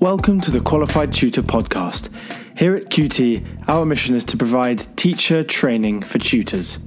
Welcome 0.00 0.40
to 0.40 0.50
the 0.50 0.62
Qualified 0.62 1.12
Tutor 1.12 1.42
Podcast. 1.42 2.08
Here 2.56 2.74
at 2.74 2.86
QT, 2.86 3.68
our 3.68 3.84
mission 3.84 4.14
is 4.14 4.24
to 4.24 4.36
provide 4.38 4.96
teacher 4.96 5.44
training 5.44 6.04
for 6.04 6.18
tutors. 6.18 6.78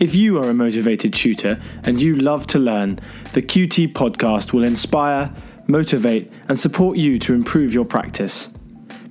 If 0.00 0.14
you 0.14 0.38
are 0.38 0.48
a 0.48 0.54
motivated 0.54 1.12
tutor 1.12 1.60
and 1.82 2.00
you 2.00 2.14
love 2.14 2.46
to 2.46 2.58
learn, 2.58 3.00
the 3.34 3.42
QT 3.42 3.92
podcast 3.92 4.54
will 4.54 4.64
inspire, 4.64 5.30
motivate, 5.66 6.32
and 6.48 6.58
support 6.58 6.96
you 6.96 7.18
to 7.18 7.34
improve 7.34 7.74
your 7.74 7.84
practice. 7.84 8.48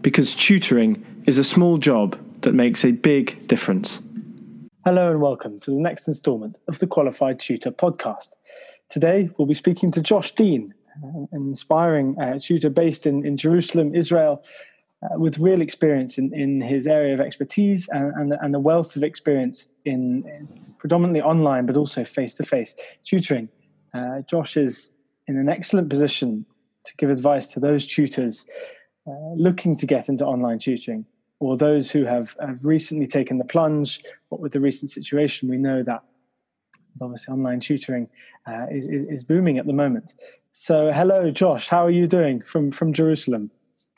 Because 0.02 0.34
tutoring 0.34 1.06
is 1.28 1.38
a 1.38 1.44
small 1.44 1.78
job 1.78 2.18
that 2.42 2.56
makes 2.56 2.84
a 2.84 2.92
big 2.92 3.48
difference. 3.48 4.02
Hello 4.84 5.12
and 5.12 5.22
welcome 5.22 5.60
to 5.60 5.70
the 5.70 5.78
next 5.78 6.08
instalment 6.08 6.56
of 6.68 6.80
the 6.80 6.88
Qualified 6.88 7.40
Tutor 7.40 7.70
podcast. 7.70 8.30
Today 8.90 9.30
we'll 9.38 9.48
be 9.48 9.54
speaking 9.54 9.92
to 9.92 10.02
Josh 10.02 10.32
Dean, 10.32 10.74
an 11.04 11.28
inspiring 11.32 12.20
uh, 12.20 12.40
tutor 12.40 12.70
based 12.70 13.06
in, 13.06 13.26
in 13.26 13.38
Jerusalem, 13.38 13.96
Israel, 13.96 14.44
uh, 15.04 15.20
with 15.20 15.38
real 15.38 15.62
experience 15.62 16.18
in, 16.18 16.34
in 16.34 16.62
his 16.62 16.88
area 16.88 17.14
of 17.14 17.20
expertise 17.20 17.88
and, 17.92 18.12
and, 18.16 18.34
and 18.42 18.56
a 18.56 18.60
wealth 18.60 18.96
of 18.96 19.04
experience 19.04 19.68
in, 19.86 20.24
in 20.28 20.76
predominantly 20.80 21.22
online 21.22 21.66
but 21.66 21.78
also 21.78 22.04
face 22.04 22.34
to 22.34 22.44
face 22.44 22.74
tutoring. 23.04 23.50
Uh, 23.94 24.22
Josh 24.22 24.58
is 24.58 24.94
in 25.28 25.38
an 25.38 25.50
excellent 25.50 25.90
position 25.90 26.46
to 26.86 26.96
give 26.98 27.10
advice 27.10 27.48
to 27.48 27.60
those 27.60 27.86
tutors 27.86 28.46
uh, 29.08 29.34
looking 29.36 29.76
to 29.76 29.86
get 29.86 30.10
into 30.10 30.26
online 30.26 30.60
tutoring 30.60 31.06
or 31.40 31.56
those 31.56 31.92
who 31.92 32.04
have, 32.04 32.36
have 32.42 32.66
recently 32.66 33.06
taken 33.06 33.38
the 33.38 33.46
plunge. 33.46 34.02
What 34.30 34.42
with 34.42 34.54
the 34.54 34.60
recent 34.60 34.90
situation, 34.90 35.50
we 35.50 35.58
know 35.58 35.84
that 35.84 36.04
obviously 37.02 37.34
online 37.34 37.60
tutoring 37.60 38.08
uh, 38.48 38.66
is, 38.72 38.88
is, 38.90 39.24
booming 39.24 39.58
at 39.58 39.66
the 39.66 39.74
moment. 39.74 40.14
So, 40.52 40.92
hello, 40.92 41.32
Josh. 41.32 41.68
How 41.68 41.86
are 41.86 41.92
you 41.92 42.08
doing 42.08 42.42
from 42.42 42.72
from 42.72 42.94
Jerusalem? 42.94 43.52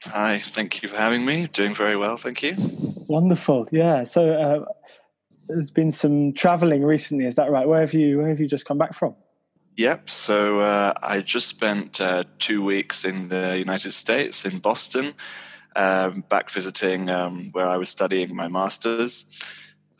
Hi, 0.06 0.40
thank 0.40 0.82
you 0.82 0.90
for 0.90 0.98
having 0.98 1.26
me. 1.26 1.48
Doing 1.48 1.76
very 1.76 1.96
well, 1.96 2.18
thank 2.18 2.42
you. 2.42 2.56
Wonderful. 3.08 3.68
Yeah. 3.72 4.04
So, 4.04 4.32
uh, 4.32 4.66
there's 5.50 5.72
been 5.72 5.92
some 5.92 6.34
traveling 6.34 6.84
recently. 6.84 7.26
Is 7.26 7.36
that 7.36 7.52
right? 7.52 7.68
Where 7.68 7.82
have 7.82 7.94
you 7.94 8.20
Where 8.20 8.30
have 8.30 8.40
you 8.40 8.48
just 8.48 8.66
come 8.66 8.78
back 8.78 8.94
from? 8.94 9.16
Yep. 9.80 10.10
So 10.10 10.60
uh, 10.60 10.94
I 11.02 11.22
just 11.22 11.48
spent 11.48 12.02
uh, 12.02 12.26
two 12.38 12.62
weeks 12.62 13.06
in 13.06 13.30
the 13.30 13.58
United 13.58 13.92
States, 13.94 14.45
in 14.45 14.60
Boston, 14.60 15.14
um, 15.73 16.26
back 16.30 16.50
visiting 16.50 17.10
um, 17.10 17.45
where 17.54 17.68
I 17.68 17.78
was 17.78 17.90
studying 17.90 18.36
my 18.36 18.50
master's 18.50 19.26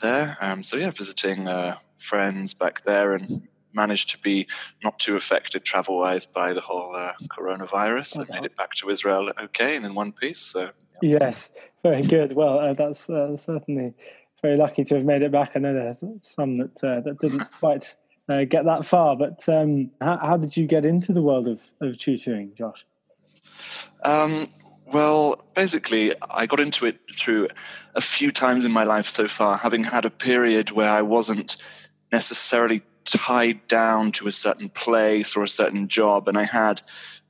there. 0.02 0.38
Um, 0.42 0.64
so 0.64 0.76
yeah, 0.76 0.92
visiting 0.92 1.48
uh, 1.48 1.78
friends 2.00 2.54
back 2.54 2.84
there 2.84 3.14
and 3.14 3.28
managed 3.74 4.10
to 4.10 4.18
be 4.18 4.48
not 4.84 4.98
too 5.00 5.16
affected 5.16 5.64
travel 5.64 6.00
wise 6.00 6.26
by 6.26 6.54
the 6.54 6.62
whole 6.62 6.96
uh, 6.96 7.14
coronavirus. 7.30 8.20
I 8.20 8.36
made 8.36 8.46
it 8.46 8.56
back 8.58 8.74
to 8.76 8.90
Israel 8.90 9.32
okay 9.44 9.76
and 9.76 9.86
in 9.86 9.94
one 9.94 10.12
piece. 10.12 10.40
So 10.40 10.72
yeah. 11.02 11.18
yes, 11.22 11.52
very 11.84 12.02
good. 12.02 12.34
Well, 12.34 12.60
uh, 12.60 12.74
that's 12.74 13.10
uh, 13.10 13.38
certainly 13.38 13.94
very 14.42 14.58
lucky 14.58 14.84
to 14.86 14.96
have 14.96 15.06
made 15.06 15.22
it 15.22 15.32
back. 15.32 15.52
I 15.56 15.60
know 15.60 15.74
there's 15.74 16.04
some 16.22 16.58
that 16.58 16.84
uh, 16.84 17.02
that 17.02 17.20
didn't 17.20 17.52
quite 17.60 17.96
uh, 18.28 18.44
get 18.46 18.66
that 18.66 18.86
far, 18.86 19.16
but 19.16 19.48
um, 19.50 19.92
how, 20.02 20.18
how, 20.18 20.38
did 20.38 20.56
you 20.56 20.68
get 20.68 20.86
into 20.86 21.12
the 21.14 21.22
world 21.22 21.48
of, 21.48 21.62
of 21.82 21.98
tutoring, 21.98 22.54
Josh? 22.54 22.86
Um, 24.04 24.46
well, 24.86 25.44
basically, 25.56 26.14
I 26.30 26.46
got 26.46 26.60
into 26.60 26.86
it 26.86 27.00
through 27.12 27.48
a 27.96 28.02
few 28.02 28.32
times 28.32 28.66
in 28.66 28.72
my 28.72 28.84
life 28.84 29.10
so 29.10 29.28
far, 29.28 29.58
having 29.58 29.84
had 29.84 30.06
a 30.06 30.10
period 30.10 30.72
where 30.72 30.90
I 30.90 31.02
wasn't 31.02 31.58
necessarily 32.12 32.82
tied 33.06 33.68
down 33.68 34.12
to 34.14 34.28
a 34.28 34.32
certain 34.32 34.70
place 34.70 35.36
or 35.36 35.44
a 35.44 35.48
certain 35.48 35.88
job, 35.88 36.28
and 36.28 36.38
I 36.38 36.44
had 36.44 36.82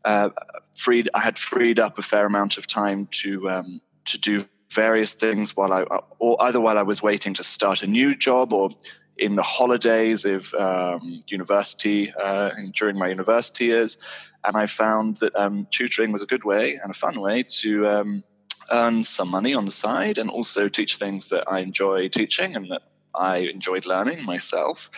uh, 0.06 0.30
freed 0.78 1.10
I 1.14 1.20
had 1.20 1.38
freed 1.38 1.80
up 1.80 1.98
a 1.98 2.02
fair 2.02 2.26
amount 2.26 2.58
of 2.58 2.68
time 2.68 3.08
to 3.22 3.50
um, 3.50 3.82
to 4.06 4.20
do 4.20 4.46
various 4.72 5.14
things 5.14 5.56
while 5.56 5.74
I 5.74 5.84
or 6.20 6.42
either 6.44 6.60
while 6.60 6.78
I 6.78 6.84
was 6.84 7.02
waiting 7.02 7.34
to 7.36 7.44
start 7.44 7.84
a 7.84 7.88
new 7.88 8.16
job 8.16 8.54
or 8.54 8.70
in 9.18 9.36
the 9.36 9.44
holidays 9.44 10.24
of 10.24 10.54
um, 10.54 11.20
university 11.28 12.12
uh, 12.14 12.52
during 12.74 12.98
my 12.98 13.10
university 13.10 13.66
years, 13.66 13.98
and 14.46 14.56
I 14.56 14.66
found 14.66 15.18
that 15.18 15.36
um, 15.36 15.68
tutoring 15.72 16.12
was 16.12 16.24
a 16.24 16.26
good 16.26 16.46
way 16.46 16.80
and 16.82 16.92
a 16.92 16.94
fun 16.94 17.20
way 17.20 17.44
to 17.62 17.88
um, 17.88 18.24
earn 18.72 19.04
some 19.04 19.30
money 19.30 19.54
on 19.54 19.66
the 19.66 19.72
side 19.72 20.18
and 20.18 20.30
also 20.30 20.68
teach 20.68 20.96
things 20.96 21.30
that 21.30 21.52
I 21.52 21.60
enjoy 21.60 22.08
teaching 22.08 22.56
and 22.56 22.72
that 22.72 22.84
I 23.16 23.38
enjoyed 23.38 23.86
learning 23.86 24.26
myself. 24.26 24.90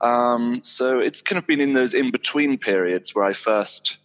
Um, 0.00 0.60
so 0.62 0.98
it's 0.98 1.22
kind 1.22 1.38
of 1.38 1.46
been 1.46 1.60
in 1.60 1.72
those 1.72 1.94
in 1.94 2.10
between 2.10 2.58
periods 2.58 3.14
where 3.14 3.24
I 3.24 3.32
first 3.32 3.98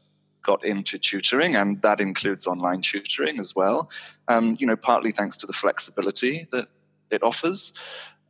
got 0.43 0.65
into 0.65 0.97
tutoring, 0.97 1.55
and 1.55 1.81
that 1.81 1.99
includes 1.99 2.47
online 2.47 2.81
tutoring 2.81 3.39
as 3.39 3.55
well. 3.55 3.89
Um, 4.27 4.55
you 4.59 4.65
know, 4.65 4.75
partly 4.75 5.11
thanks 5.11 5.37
to 5.37 5.47
the 5.47 5.53
flexibility 5.53 6.47
that 6.51 6.67
it 7.11 7.21
offers, 7.23 7.73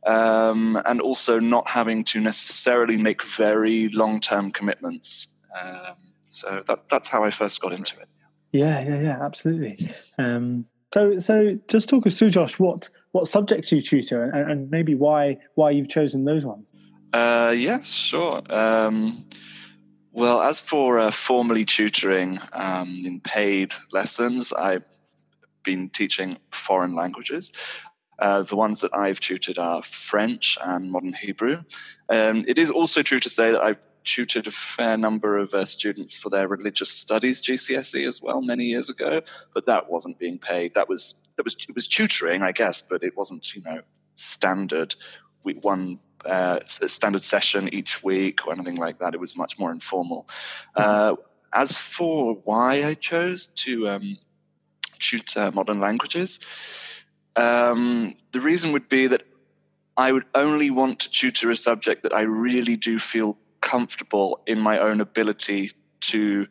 um, 0.06 0.80
and 0.84 1.00
also 1.00 1.38
not 1.38 1.70
having 1.70 2.04
to 2.04 2.20
necessarily 2.20 2.96
make 2.96 3.22
very 3.22 3.88
long-term 3.90 4.50
commitments. 4.50 5.28
Um, 5.60 6.12
so 6.28 6.62
that, 6.66 6.88
that's 6.88 7.08
how 7.08 7.24
I 7.24 7.30
first 7.30 7.60
got 7.60 7.72
into 7.72 7.98
it. 8.00 8.08
Yeah, 8.50 8.82
yeah, 8.82 9.00
yeah, 9.00 9.24
absolutely. 9.24 9.78
Um, 10.18 10.66
so, 10.92 11.18
so 11.18 11.58
just 11.68 11.88
talk 11.88 12.06
us 12.06 12.18
through, 12.18 12.30
Josh. 12.30 12.58
What 12.58 12.90
what 13.12 13.28
subjects 13.28 13.70
do 13.70 13.76
you 13.76 13.82
tutor, 13.82 14.24
and, 14.24 14.50
and 14.50 14.70
maybe 14.70 14.94
why 14.94 15.38
why 15.54 15.70
you've 15.70 15.88
chosen 15.88 16.24
those 16.24 16.44
ones. 16.44 16.72
Uh, 17.12 17.54
yes, 17.56 17.92
sure. 17.92 18.42
Um, 18.50 19.24
well, 20.12 20.42
as 20.42 20.60
for 20.60 20.98
uh, 20.98 21.10
formally 21.10 21.64
tutoring 21.64 22.38
um, 22.52 23.00
in 23.04 23.20
paid 23.20 23.72
lessons, 23.92 24.52
I've 24.52 24.84
been 25.62 25.88
teaching 25.88 26.38
foreign 26.50 26.94
languages. 26.94 27.52
Uh, 28.18 28.42
the 28.42 28.56
ones 28.56 28.80
that 28.80 28.94
I've 28.94 29.20
tutored 29.20 29.58
are 29.58 29.82
French 29.82 30.58
and 30.62 30.90
Modern 30.90 31.14
Hebrew. 31.14 31.62
Um, 32.08 32.44
it 32.46 32.58
is 32.58 32.70
also 32.70 33.02
true 33.02 33.18
to 33.18 33.28
say 33.28 33.52
that 33.52 33.62
I've 33.62 33.84
tutored 34.04 34.46
a 34.46 34.50
fair 34.50 34.96
number 34.96 35.38
of 35.38 35.54
uh, 35.54 35.64
students 35.64 36.16
for 36.16 36.28
their 36.28 36.46
religious 36.46 36.90
studies 36.90 37.40
GCSE 37.40 38.06
as 38.06 38.20
well 38.20 38.42
many 38.42 38.64
years 38.64 38.90
ago, 38.90 39.22
but 39.54 39.66
that 39.66 39.90
wasn't 39.90 40.18
being 40.18 40.38
paid. 40.38 40.74
That 40.74 40.88
was 40.88 41.14
that 41.36 41.44
was 41.44 41.56
it 41.68 41.74
was 41.74 41.88
tutoring, 41.88 42.42
I 42.42 42.52
guess, 42.52 42.82
but 42.82 43.02
it 43.02 43.16
wasn't 43.16 43.54
you 43.54 43.62
know 43.64 43.80
standard. 44.14 44.94
We 45.44 45.54
one 45.54 45.98
uh, 46.24 46.60
standard 46.64 47.24
session 47.24 47.72
each 47.74 48.02
week 48.02 48.46
or 48.46 48.52
anything 48.52 48.76
like 48.76 48.98
that. 49.00 49.14
It 49.14 49.20
was 49.20 49.36
much 49.36 49.58
more 49.58 49.72
informal. 49.72 50.28
Mm-hmm. 50.76 50.82
Uh, 50.82 51.16
as 51.52 51.76
for 51.76 52.34
why 52.44 52.84
I 52.84 52.94
chose 52.94 53.46
to 53.46 53.88
um, 53.88 54.18
tutor 54.98 55.50
modern 55.50 55.80
languages, 55.80 56.40
um, 57.36 58.14
the 58.32 58.40
reason 58.40 58.72
would 58.72 58.88
be 58.88 59.06
that 59.06 59.22
I 59.96 60.12
would 60.12 60.24
only 60.34 60.70
want 60.70 61.00
to 61.00 61.10
tutor 61.10 61.50
a 61.50 61.56
subject 61.56 62.02
that 62.04 62.14
I 62.14 62.22
really 62.22 62.76
do 62.76 62.98
feel 62.98 63.36
comfortable 63.60 64.40
in 64.46 64.58
my 64.58 64.78
own 64.78 65.00
ability 65.00 65.72
to 66.00 66.46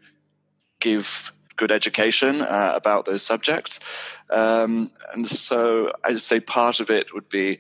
give 0.80 1.34
good 1.56 1.72
education 1.72 2.42
uh, 2.42 2.74
about 2.76 3.06
those 3.06 3.24
subjects. 3.24 3.80
Um, 4.30 4.92
and 5.14 5.28
so 5.28 5.92
I'd 6.04 6.22
say 6.22 6.40
part 6.40 6.80
of 6.80 6.90
it 6.90 7.14
would 7.14 7.30
be 7.30 7.60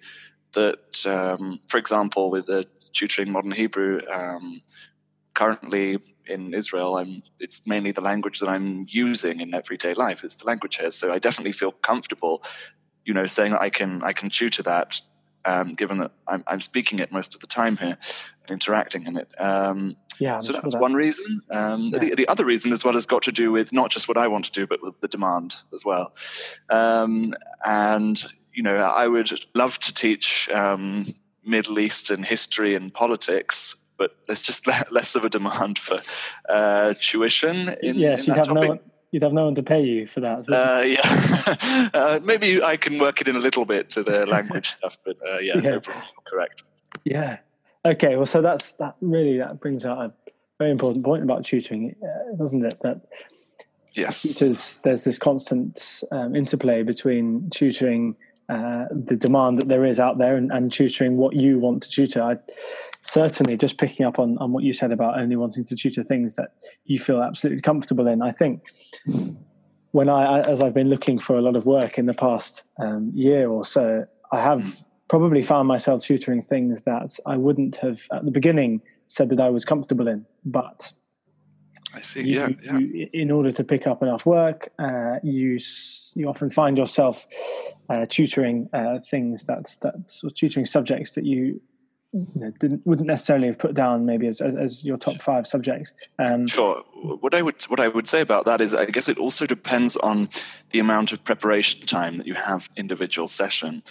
that, 0.54 1.06
um, 1.06 1.60
for 1.68 1.78
example, 1.78 2.30
with 2.30 2.46
the 2.46 2.68
tutoring 2.94 3.32
modern 3.32 3.52
Hebrew, 3.52 4.02
um, 4.10 4.62
currently 5.34 5.98
in 6.28 6.54
Israel, 6.54 6.98
I'm, 6.98 7.24
it's 7.40 7.66
mainly 7.66 7.92
the 7.92 8.02
language 8.02 8.40
that 8.40 8.50
I'm 8.50 8.86
using 8.90 9.40
in 9.40 9.54
everyday 9.54 9.94
life. 9.94 10.24
It's 10.24 10.36
the 10.36 10.46
language 10.46 10.78
here, 10.78 10.92
so 10.92 11.12
I 11.12 11.20
definitely 11.20 11.54
feel 11.54 11.72
comfortable, 11.72 12.44
you 13.06 13.14
know, 13.14 13.26
saying 13.26 13.52
that 13.52 13.62
I 13.62 13.70
can 13.70 14.04
I 14.04 14.14
can 14.14 14.30
tutor 14.30 14.64
that, 14.64 15.02
um, 15.46 15.76
given 15.76 16.00
that 16.00 16.12
I'm, 16.28 16.44
I'm, 16.48 16.62
speaking 16.62 17.00
it 17.00 17.12
most 17.12 17.34
of 17.34 17.42
the 17.42 17.48
time 17.48 17.78
here 17.78 17.98
and 18.42 18.52
interacting 18.52 19.06
in 19.06 19.18
it. 19.18 19.30
Yeah, 20.22 20.36
I'm 20.36 20.42
so 20.42 20.54
that's 20.54 20.74
that. 20.74 20.80
one 20.80 20.94
reason. 20.94 21.42
Um, 21.50 21.88
yeah. 21.88 21.98
the, 21.98 22.16
the, 22.16 22.28
other 22.28 22.46
reason, 22.46 22.72
as 22.72 22.86
well, 22.86 22.94
has 22.94 23.08
got 23.08 23.24
to 23.24 23.32
do 23.32 23.52
with 23.52 23.74
not 23.74 23.90
just 23.90 24.08
what 24.08 24.18
I 24.18 24.28
want 24.28 24.46
to 24.46 24.52
do, 24.52 24.68
but 24.68 24.80
with 24.84 25.02
the 25.02 25.08
demand 25.08 25.56
as 25.74 25.84
well. 25.84 26.14
Um, 26.70 27.34
and 27.66 28.24
you 28.54 28.62
know, 28.62 28.76
I 28.76 29.08
would 29.08 29.32
love 29.56 29.80
to 29.80 29.92
teach 29.92 30.48
um, 30.52 31.08
Middle 31.44 31.80
Eastern 31.80 32.22
history 32.22 32.76
and 32.76 32.94
politics, 32.94 33.76
but 33.98 34.16
there's 34.28 34.44
just 34.44 34.68
less 34.92 35.16
of 35.16 35.26
a 35.26 35.30
demand 35.30 35.80
for 35.80 35.98
uh, 36.48 36.94
tuition. 37.02 37.70
In, 37.82 37.96
yes, 37.96 38.22
in 38.22 38.28
you'd 38.28 38.38
have 38.38 38.46
topic. 38.46 38.62
no 38.62 38.70
one. 38.70 38.80
You'd 39.10 39.24
have 39.24 39.34
no 39.34 39.46
one 39.46 39.56
to 39.56 39.64
pay 39.64 39.82
you 39.82 40.06
for 40.06 40.20
that. 40.20 40.48
Uh, 40.48 40.84
yeah, 40.86 41.90
uh, 41.96 42.20
maybe 42.24 42.62
I 42.62 42.78
can 42.78 43.00
work 43.00 43.22
it 43.22 43.28
in 43.28 43.36
a 43.36 43.40
little 43.40 43.66
bit 43.66 43.90
to 43.90 44.04
the 44.04 44.26
language 44.28 44.70
stuff, 44.70 45.00
but 45.04 45.18
uh, 45.28 45.40
yeah, 45.40 45.58
yeah. 45.58 45.80
Correct. 46.26 46.64
Yeah. 47.04 47.40
Okay. 47.86 48.16
Well, 48.16 48.26
so 48.26 48.42
that's 48.42 48.74
that. 48.74 48.96
Really, 49.02 49.38
that 49.38 49.60
brings 49.60 49.86
out 49.86 49.98
a 49.98 50.14
very 50.60 50.72
important 50.72 51.04
point 51.04 51.24
about 51.24 51.46
tutoring, 51.46 51.96
uh, 52.04 52.36
doesn't 52.38 52.64
it? 52.64 52.80
That 52.82 53.02
yes, 53.94 54.22
tutors, 54.22 54.80
there's 54.84 55.04
this 55.04 55.18
constant 55.18 56.04
um, 56.12 56.36
interplay 56.36 56.84
between 56.84 57.50
tutoring 57.50 58.16
uh, 58.50 58.86
the 58.92 59.16
demand 59.16 59.58
that 59.58 59.70
there 59.70 59.86
is 59.86 60.00
out 60.00 60.18
there 60.18 60.36
and, 60.36 60.52
and, 60.52 60.74
tutoring 60.74 61.16
what 61.16 61.36
you 61.36 61.58
want 61.58 61.82
to 61.82 61.90
tutor. 61.90 62.22
I, 62.22 62.36
certainly, 63.00 63.56
just 63.56 63.78
picking 63.78 64.06
up 64.06 64.20
on, 64.20 64.38
on 64.40 64.52
what 64.52 64.64
you 64.64 64.74
said 64.74 64.92
about 64.92 65.18
only 65.18 65.38
wanting 65.38 65.64
to 65.66 65.76
tutor 65.76 66.04
things 66.04 66.36
that 66.36 66.52
you 66.84 67.00
feel 67.00 67.22
absolutely 67.22 67.62
comfortable 67.62 68.08
in. 68.08 68.22
I 68.22 68.32
think 68.32 68.68
when 69.92 70.10
I, 70.10 70.42
as 70.42 70.62
I've 70.62 70.74
been 70.74 70.90
looking 70.90 71.18
for 71.18 71.38
a 71.38 71.42
lot 71.42 71.56
of 71.56 71.66
work 71.66 71.98
in 71.98 72.08
the 72.08 72.14
past 72.14 72.64
um, 72.78 73.12
year 73.16 73.50
or 73.50 73.64
so, 73.64 74.06
I 74.32 74.42
have. 74.42 74.86
Probably 75.12 75.44
found 75.44 75.68
myself 75.68 76.02
tutoring 76.02 76.42
things 76.42 76.84
that 76.84 77.20
I 77.26 77.36
wouldn't 77.36 77.76
have 77.78 78.08
at 78.14 78.24
the 78.24 78.32
beginning 78.32 78.82
said 79.08 79.28
that 79.32 79.42
I 79.42 79.50
was 79.50 79.66
comfortable 79.66 80.08
in. 80.08 80.26
But 80.46 80.94
I 81.94 82.00
see. 82.00 82.22
You, 82.22 82.40
yeah, 82.40 82.48
yeah. 82.64 82.78
You, 82.78 83.10
in 83.12 83.30
order 83.30 83.52
to 83.52 83.64
pick 83.66 83.88
up 83.88 84.02
enough 84.02 84.26
work, 84.26 84.70
uh, 84.80 85.18
you 85.22 85.60
you 86.16 86.30
often 86.30 86.50
find 86.50 86.78
yourself 86.78 87.28
uh, 87.90 88.06
tutoring 88.08 88.70
uh, 88.72 89.00
things 89.00 89.44
that 89.50 89.76
that 89.82 90.10
sort 90.10 90.32
of 90.32 90.38
tutoring 90.38 90.66
subjects 90.66 91.12
that 91.16 91.26
you 91.26 91.60
you 92.14 92.28
know, 92.36 92.52
didn't 92.60 92.86
wouldn't 92.86 93.08
necessarily 93.08 93.48
have 93.48 93.60
put 93.60 93.74
down 93.74 94.06
maybe 94.06 94.28
as, 94.28 94.40
as 94.40 94.86
your 94.86 94.98
top 94.98 95.22
five 95.22 95.46
subjects. 95.46 95.94
Um, 96.20 96.48
sure. 96.48 96.84
What 96.94 97.36
I 97.36 97.42
would 97.42 97.62
what 97.64 97.82
I 97.82 97.88
would 97.88 98.08
say 98.08 98.22
about 98.22 98.46
that 98.46 98.62
is, 98.62 98.74
I 98.74 98.86
guess 98.86 99.10
it 99.10 99.18
also 99.18 99.46
depends 99.46 99.98
on 99.98 100.30
the 100.70 100.80
amount 100.80 101.12
of 101.12 101.24
preparation 101.24 101.86
time 101.86 102.18
that 102.18 102.28
you 102.28 102.34
have 102.34 102.70
individual 102.78 103.28
session. 103.28 103.84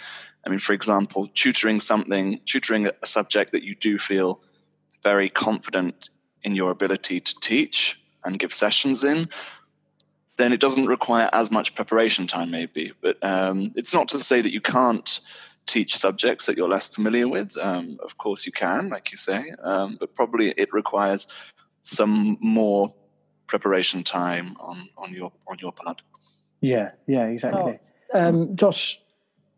I 0.45 0.49
mean, 0.49 0.59
for 0.59 0.73
example, 0.73 1.27
tutoring 1.33 1.79
something, 1.79 2.39
tutoring 2.45 2.87
a 2.87 3.05
subject 3.05 3.51
that 3.51 3.63
you 3.63 3.75
do 3.75 3.97
feel 3.97 4.41
very 5.03 5.29
confident 5.29 6.09
in 6.43 6.55
your 6.55 6.71
ability 6.71 7.19
to 7.19 7.35
teach 7.39 8.01
and 8.23 8.39
give 8.39 8.53
sessions 8.53 9.03
in, 9.03 9.29
then 10.37 10.53
it 10.53 10.59
doesn't 10.59 10.87
require 10.87 11.29
as 11.33 11.51
much 11.51 11.75
preparation 11.75 12.25
time, 12.27 12.49
maybe. 12.49 12.91
But 13.01 13.23
um, 13.23 13.71
it's 13.75 13.93
not 13.93 14.07
to 14.09 14.19
say 14.19 14.41
that 14.41 14.51
you 14.51 14.61
can't 14.61 15.19
teach 15.67 15.95
subjects 15.95 16.47
that 16.47 16.57
you're 16.57 16.69
less 16.69 16.87
familiar 16.87 17.27
with. 17.27 17.55
Um, 17.57 17.97
of 18.03 18.17
course, 18.17 18.45
you 18.45 18.51
can, 18.51 18.89
like 18.89 19.11
you 19.11 19.17
say, 19.17 19.51
um, 19.63 19.97
but 19.99 20.15
probably 20.15 20.49
it 20.57 20.73
requires 20.73 21.27
some 21.81 22.37
more 22.41 22.93
preparation 23.47 24.03
time 24.03 24.55
on, 24.59 24.89
on 24.97 25.13
your 25.13 25.31
on 25.47 25.57
your 25.59 25.71
part. 25.71 26.01
Yeah, 26.61 26.91
yeah, 27.07 27.25
exactly. 27.25 27.79
Oh. 28.13 28.27
Um, 28.27 28.55
Josh, 28.55 28.99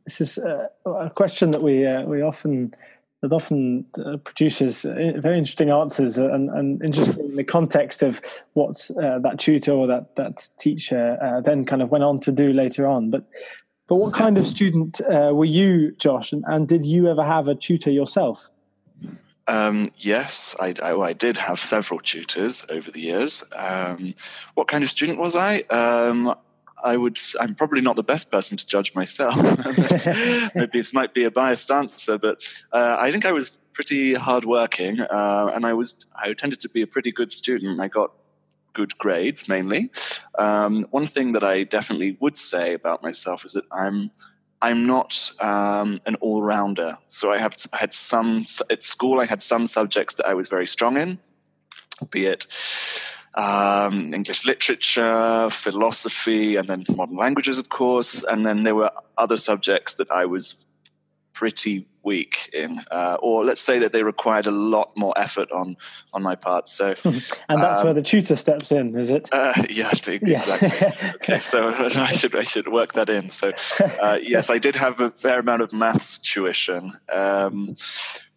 this 0.06 0.22
is 0.22 0.38
a, 0.38 0.70
a 0.86 1.10
question 1.10 1.52
that 1.52 1.62
we 1.62 1.86
uh, 1.86 2.04
we 2.04 2.22
often 2.22 2.74
that 3.22 3.32
often 3.32 3.86
uh, 4.06 4.18
produces 4.18 4.84
uh, 4.84 5.14
very 5.16 5.38
interesting 5.38 5.70
answers 5.70 6.18
and, 6.18 6.50
and 6.50 6.84
interesting 6.84 7.30
in 7.30 7.36
the 7.38 7.44
context 7.44 8.04
of 8.04 8.22
what 8.52 8.90
uh, 9.02 9.18
that 9.20 9.40
tutor 9.40 9.72
or 9.72 9.88
that 9.88 10.16
that 10.18 10.50
teacher 10.60 11.18
uh, 11.22 11.40
then 11.40 11.64
kind 11.64 11.82
of 11.82 11.90
went 11.90 12.04
on 12.04 12.20
to 12.20 12.32
do 12.32 12.52
later 12.52 12.86
on. 12.86 13.10
But 13.10 13.26
but 13.88 13.96
what 13.96 14.14
kind 14.14 14.38
of 14.38 14.46
student 14.46 15.02
uh, 15.02 15.32
were 15.34 15.46
you, 15.46 15.92
Josh? 15.94 16.34
And, 16.34 16.44
and, 16.48 16.68
did 16.68 16.86
you 16.86 17.10
ever 17.10 17.24
have 17.24 17.48
a 17.48 17.56
tutor 17.56 17.92
yourself? 17.92 18.50
Um, 19.48 19.88
yes, 19.98 20.56
I, 20.60 20.74
I, 20.82 20.96
I, 20.96 21.14
did 21.14 21.36
have 21.36 21.60
several 21.60 22.00
tutors 22.00 22.66
over 22.70 22.90
the 22.90 23.02
years. 23.02 23.44
Um, 23.54 24.16
what 24.54 24.70
kind 24.70 24.86
of 24.86 24.90
student 24.90 25.20
was 25.20 25.36
I? 25.36 25.60
Um, 25.70 26.34
I 26.84 26.98
would. 26.98 27.18
I'm 27.40 27.56
probably 27.56 27.82
not 27.82 27.96
the 27.96 28.04
best 28.04 28.30
person 28.32 28.58
to 28.58 28.68
judge 28.68 28.94
myself. 28.94 29.36
Maybe 30.56 30.80
this 30.80 30.94
might 30.94 31.14
be 31.14 31.24
a 31.24 31.32
biased 31.32 31.72
answer, 31.72 32.18
but 32.18 32.44
uh, 32.72 32.98
I 33.00 33.12
think 33.12 33.26
I 33.26 33.32
was 33.32 33.60
pretty 33.74 34.14
hardworking, 34.14 35.00
uh, 35.00 35.52
and 35.54 35.66
I 35.66 35.74
was. 35.74 36.06
I 36.16 36.34
tended 36.34 36.60
to 36.62 36.70
be 36.70 36.82
a 36.82 36.88
pretty 36.88 37.12
good 37.12 37.32
student. 37.32 37.80
I 37.80 37.88
got 37.88 38.12
good 38.74 38.98
grades 38.98 39.48
mainly. 39.48 39.92
Um, 40.38 40.88
one 40.90 41.06
thing 41.08 41.34
that 41.34 41.44
I 41.44 41.64
definitely 41.64 42.18
would 42.20 42.38
say 42.38 42.74
about 42.74 43.04
myself 43.04 43.46
is 43.46 43.54
that 43.54 43.66
I'm 43.72 44.12
I'm 44.62 44.86
not 44.86 45.32
um, 45.40 46.02
an 46.06 46.16
all 46.16 46.42
rounder. 46.42 46.98
So 47.08 47.32
I 47.32 47.38
have 47.38 47.56
I 47.72 47.78
had 47.78 47.94
some 47.94 48.46
at 48.70 48.84
school. 48.84 49.20
I 49.20 49.26
had 49.26 49.42
some 49.42 49.68
subjects 49.68 50.16
that 50.16 50.26
I 50.26 50.34
was 50.34 50.48
very 50.48 50.68
strong 50.68 50.98
in, 50.98 51.20
be 52.12 52.26
it 52.26 52.48
um, 53.36 54.14
English 54.14 54.46
literature, 54.46 55.50
philosophy, 55.52 56.56
and 56.56 56.70
then 56.70 56.86
modern 56.96 57.18
languages, 57.18 57.60
of 57.60 57.70
course. 57.70 58.24
And 58.24 58.46
then 58.46 58.64
there 58.64 58.76
were 58.76 58.92
other 59.18 59.38
subjects 59.38 59.96
that 59.96 60.12
I 60.12 60.26
was 60.26 60.66
pretty 61.34 61.88
weak 62.04 62.50
in, 62.54 62.82
uh, 62.92 63.18
or 63.22 63.44
let's 63.44 63.62
say 63.62 63.80
that 63.80 63.92
they 63.92 64.04
required 64.04 64.46
a 64.46 64.52
lot 64.52 64.92
more 64.96 65.14
effort 65.18 65.52
on 65.52 65.76
on 66.14 66.22
my 66.22 66.36
part. 66.36 66.70
So, 66.70 66.94
and 67.50 67.62
that's 67.62 67.80
um, 67.80 67.86
where 67.86 67.94
the 67.94 68.02
tutor 68.02 68.36
steps 68.36 68.72
in, 68.72 68.96
is 68.98 69.10
it? 69.10 69.30
Uh, 69.32 69.54
yeah, 69.70 69.90
exactly. 69.92 70.72
okay, 71.16 71.40
so 71.40 71.70
I 71.70 72.14
should 72.14 72.36
I 72.36 72.44
should 72.44 72.68
work 72.68 72.94
that 72.94 73.10
in. 73.10 73.30
So, 73.30 73.54
uh, 74.02 74.20
yes, 74.22 74.50
I 74.50 74.58
did 74.60 74.76
have 74.76 75.00
a 75.00 75.10
fair 75.12 75.40
amount 75.40 75.62
of 75.62 75.74
maths 75.74 76.18
tuition. 76.18 76.94
Um, 77.12 77.76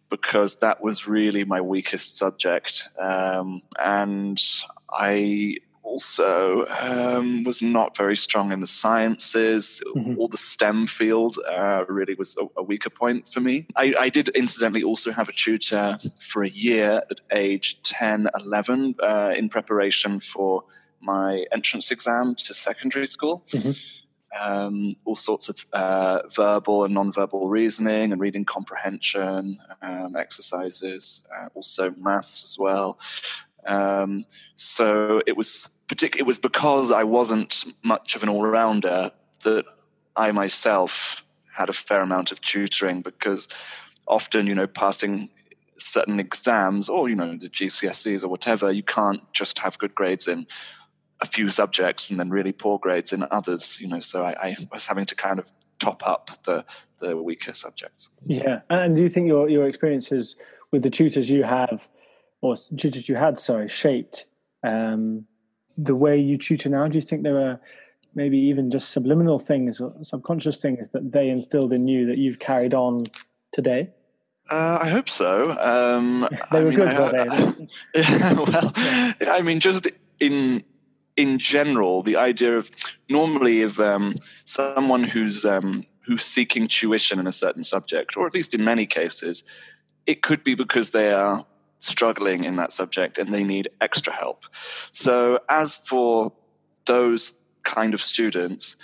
because 0.09 0.55
that 0.57 0.81
was 0.81 1.07
really 1.07 1.43
my 1.43 1.61
weakest 1.61 2.17
subject, 2.17 2.87
um, 2.99 3.61
and 3.77 4.41
I 4.89 5.57
also 5.87 6.65
um, 6.81 7.43
was 7.43 7.61
not 7.61 7.95
very 7.95 8.17
strong 8.17 8.51
in 8.51 8.59
the 8.59 8.67
sciences. 8.67 9.81
Mm-hmm. 9.95 10.19
All 10.19 10.27
the 10.27 10.37
STEM 10.37 10.85
field 10.85 11.37
uh, 11.49 11.85
really 11.87 12.13
was 12.13 12.35
a, 12.37 12.45
a, 12.59 12.63
weaker 12.63 12.89
point 12.89 13.29
for 13.29 13.39
me. 13.39 13.65
I, 13.75 13.93
I, 13.97 14.09
did 14.09 14.27
incidentally 14.29 14.83
also 14.83 15.11
have 15.11 15.29
a 15.29 15.31
tutor 15.31 15.97
for 16.19 16.43
a 16.43 16.49
year 16.49 17.03
at 17.09 17.21
age 17.31 17.81
10, 17.83 18.27
11 18.43 18.95
uh, 19.01 19.33
in 19.35 19.47
preparation 19.47 20.19
for 20.19 20.65
my 20.99 21.45
entrance 21.51 21.89
exam 21.89 22.35
to 22.35 22.53
secondary 22.53 23.07
school. 23.07 23.43
Mm-hmm. 23.49 24.06
Um, 24.39 24.95
all 25.05 25.15
sorts 25.15 25.49
of 25.49 25.65
uh, 25.73 26.19
verbal 26.33 26.83
and 26.83 26.93
non-verbal 26.93 27.49
reasoning 27.49 28.11
and 28.11 28.21
reading 28.21 28.45
comprehension 28.45 29.57
um, 29.81 30.15
exercises, 30.15 31.25
uh, 31.35 31.47
also 31.55 31.93
maths 31.97 32.43
as 32.43 32.57
well. 32.59 32.99
Um, 33.65 34.25
so 34.55 35.21
it 35.25 35.35
was 35.35 35.69
partic- 35.87 36.17
it 36.17 36.25
was 36.25 36.37
because 36.37 36.91
I 36.91 37.03
wasn't 37.03 37.65
much 37.83 38.15
of 38.15 38.23
an 38.23 38.29
all 38.29 38.45
rounder 38.45 39.11
that 39.43 39.65
I 40.15 40.31
myself 40.31 41.23
had 41.53 41.69
a 41.69 41.73
fair 41.73 42.01
amount 42.01 42.31
of 42.31 42.41
tutoring 42.41 43.01
because 43.01 43.47
often, 44.07 44.47
you 44.47 44.55
know, 44.55 44.67
passing 44.67 45.29
certain 45.79 46.19
exams 46.19 46.89
or, 46.89 47.09
you 47.09 47.15
know, 47.15 47.35
the 47.35 47.49
GCSEs 47.49 48.23
or 48.23 48.27
whatever, 48.27 48.71
you 48.71 48.83
can't 48.83 49.21
just 49.33 49.59
have 49.59 49.77
good 49.77 49.95
grades 49.95 50.27
in 50.27 50.47
a 51.21 51.25
few 51.25 51.49
subjects 51.49 52.09
and 52.09 52.19
then 52.19 52.29
really 52.29 52.51
poor 52.51 52.77
grades 52.77 53.11
in 53.13 53.25
others, 53.31 53.79
you 53.79 53.87
know, 53.87 53.99
so 53.99 54.23
I, 54.23 54.35
I 54.41 54.57
was 54.71 54.85
having 54.85 55.05
to 55.05 55.15
kind 55.15 55.39
of 55.39 55.51
top 55.79 56.07
up 56.07 56.31
the, 56.43 56.65
the 56.99 57.17
weaker 57.17 57.53
subjects. 57.53 58.09
Yeah. 58.21 58.61
And 58.69 58.95
do 58.95 59.01
you 59.01 59.09
think 59.09 59.27
your, 59.27 59.49
your 59.49 59.67
experiences 59.67 60.35
with 60.71 60.83
the 60.83 60.89
tutors 60.89 61.29
you 61.29 61.43
have 61.43 61.87
or 62.41 62.55
tutors 62.77 63.09
you 63.09 63.15
had, 63.15 63.39
sorry, 63.39 63.67
shaped 63.67 64.25
um, 64.63 65.25
the 65.77 65.95
way 65.95 66.19
you 66.19 66.37
tutor 66.37 66.69
now? 66.69 66.87
Do 66.87 66.97
you 66.97 67.01
think 67.01 67.23
there 67.23 67.39
are 67.39 67.59
maybe 68.13 68.37
even 68.37 68.69
just 68.69 68.91
subliminal 68.91 69.39
things 69.39 69.79
or 69.79 69.93
subconscious 70.01 70.57
things 70.57 70.89
that 70.89 71.11
they 71.11 71.29
instilled 71.29 71.73
in 71.73 71.87
you 71.87 72.05
that 72.07 72.17
you've 72.17 72.39
carried 72.39 72.73
on 72.73 73.03
today? 73.51 73.89
Uh, 74.49 74.79
I 74.81 74.89
hope 74.89 75.09
so. 75.09 75.51
Um, 75.59 76.27
they 76.51 76.61
were 76.61 76.69
mean, 76.69 76.75
good, 76.75 76.87
I, 76.87 76.99
were 76.99 77.11
they? 77.11 77.67
yeah, 78.01 78.33
well, 78.33 78.73
yeah. 78.75 79.33
I 79.33 79.41
mean, 79.41 79.59
just 79.59 79.87
in 80.19 80.63
in 81.17 81.39
general, 81.39 82.03
the 82.03 82.15
idea 82.15 82.55
of 82.55 82.71
normally 83.09 83.63
of 83.63 83.79
um, 83.79 84.13
someone 84.45 85.03
who's 85.03 85.43
um, 85.43 85.85
who's 86.05 86.23
seeking 86.23 86.67
tuition 86.67 87.19
in 87.19 87.27
a 87.27 87.31
certain 87.31 87.63
subject, 87.63 88.15
or 88.15 88.25
at 88.27 88.33
least 88.33 88.53
in 88.53 88.63
many 88.63 88.85
cases, 88.85 89.43
it 90.05 90.21
could 90.21 90.43
be 90.43 90.55
because 90.55 90.91
they 90.91 91.11
are 91.11 91.45
struggling 91.79 92.43
in 92.43 92.55
that 92.55 92.71
subject 92.71 93.17
and 93.17 93.33
they 93.33 93.43
need 93.43 93.67
extra 93.81 94.13
help. 94.13 94.45
So, 94.91 95.39
as 95.49 95.77
for 95.77 96.31
those 96.85 97.33
kind 97.63 97.93
of 97.93 98.01
students, 98.01 98.77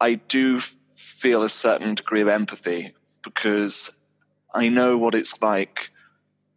I 0.00 0.14
do 0.14 0.60
feel 0.60 1.44
a 1.44 1.48
certain 1.48 1.94
degree 1.94 2.22
of 2.22 2.28
empathy 2.28 2.94
because 3.22 3.90
I 4.54 4.70
know 4.70 4.96
what 4.96 5.14
it's 5.14 5.40
like 5.42 5.90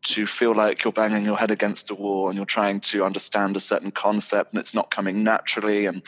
to 0.03 0.27
feel 0.27 0.53
like 0.53 0.83
you're 0.83 0.93
banging 0.93 1.25
your 1.25 1.37
head 1.37 1.51
against 1.51 1.89
a 1.89 1.95
wall 1.95 2.27
and 2.27 2.35
you're 2.35 2.45
trying 2.45 2.79
to 2.81 3.03
understand 3.03 3.55
a 3.55 3.59
certain 3.59 3.91
concept 3.91 4.53
and 4.53 4.59
it's 4.59 4.73
not 4.73 4.91
coming 4.91 5.23
naturally. 5.23 5.85
And, 5.85 6.01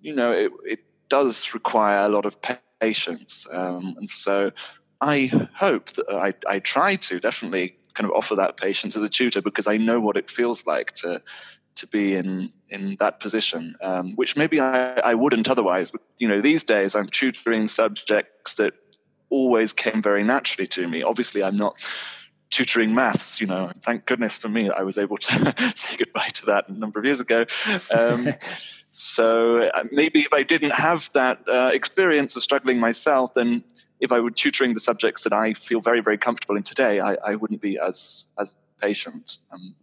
you 0.00 0.14
know, 0.14 0.32
it, 0.32 0.52
it 0.64 0.80
does 1.08 1.52
require 1.54 2.06
a 2.06 2.08
lot 2.08 2.26
of 2.26 2.36
patience. 2.80 3.46
Um, 3.52 3.94
and 3.98 4.08
so 4.08 4.52
I 5.00 5.48
hope 5.54 5.90
that 5.90 6.06
I, 6.10 6.34
I 6.48 6.58
try 6.58 6.96
to 6.96 7.20
definitely 7.20 7.76
kind 7.94 8.08
of 8.08 8.16
offer 8.16 8.36
that 8.36 8.56
patience 8.56 8.96
as 8.96 9.02
a 9.02 9.08
tutor 9.08 9.42
because 9.42 9.66
I 9.66 9.76
know 9.76 10.00
what 10.00 10.16
it 10.16 10.30
feels 10.30 10.66
like 10.66 10.92
to 10.96 11.22
to 11.76 11.86
be 11.86 12.14
in 12.14 12.50
in 12.70 12.96
that 12.98 13.20
position, 13.20 13.74
um, 13.80 14.14
which 14.16 14.36
maybe 14.36 14.60
I, 14.60 14.94
I 14.98 15.14
wouldn't 15.14 15.48
otherwise. 15.48 15.90
But 15.90 16.02
you 16.18 16.28
know, 16.28 16.40
these 16.40 16.64
days 16.64 16.94
I'm 16.94 17.06
tutoring 17.06 17.68
subjects 17.68 18.54
that 18.54 18.74
always 19.30 19.72
came 19.72 20.02
very 20.02 20.24
naturally 20.24 20.66
to 20.68 20.88
me. 20.88 21.02
Obviously, 21.02 21.42
I'm 21.42 21.56
not 21.56 21.80
tutoring 22.50 22.94
maths. 22.94 23.40
You 23.40 23.46
know, 23.46 23.70
thank 23.80 24.06
goodness 24.06 24.38
for 24.38 24.48
me, 24.48 24.70
I 24.70 24.82
was 24.82 24.98
able 24.98 25.16
to 25.16 25.72
say 25.74 25.96
goodbye 25.96 26.28
to 26.34 26.46
that 26.46 26.68
a 26.68 26.72
number 26.72 26.98
of 26.98 27.04
years 27.04 27.20
ago. 27.20 27.46
Um, 27.94 28.34
so 28.90 29.62
uh, 29.62 29.84
maybe 29.90 30.20
if 30.20 30.32
I 30.32 30.42
didn't 30.42 30.72
have 30.72 31.10
that 31.14 31.40
uh, 31.48 31.70
experience 31.72 32.36
of 32.36 32.42
struggling 32.42 32.78
myself, 32.78 33.34
then 33.34 33.64
if 34.00 34.12
I 34.12 34.20
were 34.20 34.30
tutoring 34.30 34.74
the 34.74 34.80
subjects 34.80 35.24
that 35.24 35.32
I 35.32 35.54
feel 35.54 35.80
very, 35.80 36.00
very 36.00 36.18
comfortable 36.18 36.56
in 36.56 36.62
today, 36.62 37.00
I, 37.00 37.16
I 37.26 37.34
wouldn't 37.34 37.60
be 37.60 37.78
as 37.78 38.26
as 38.38 38.56
patient. 38.80 39.38
Um, 39.52 39.74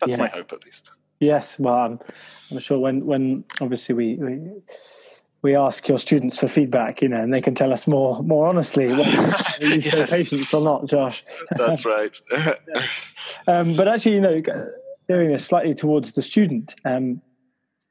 that's 0.00 0.12
yeah. 0.12 0.18
my 0.18 0.28
hope, 0.28 0.52
at 0.52 0.64
least. 0.64 0.90
Yes, 1.20 1.58
well, 1.58 1.74
I'm, 1.74 2.00
I'm 2.50 2.58
sure 2.58 2.78
when 2.78 3.06
when 3.06 3.44
obviously 3.60 3.94
we, 3.94 4.14
we 4.16 4.50
we 5.44 5.54
ask 5.54 5.86
your 5.88 5.98
students 5.98 6.38
for 6.38 6.48
feedback, 6.48 7.02
you 7.02 7.08
know, 7.08 7.18
and 7.18 7.32
they 7.32 7.42
can 7.42 7.54
tell 7.54 7.70
us 7.70 7.86
more 7.86 8.22
more 8.22 8.48
honestly 8.48 8.86
whether 8.86 9.04
you 9.60 9.76
yes. 9.76 10.10
patients 10.10 10.52
or 10.54 10.62
not, 10.62 10.86
Josh. 10.86 11.22
That's 11.56 11.84
right. 11.94 12.18
um, 13.46 13.76
but 13.76 13.86
actually, 13.86 14.14
you 14.14 14.20
know, 14.22 14.42
doing 15.06 15.30
this 15.30 15.44
slightly 15.44 15.74
towards 15.74 16.12
the 16.12 16.22
student, 16.22 16.74
um, 16.86 17.20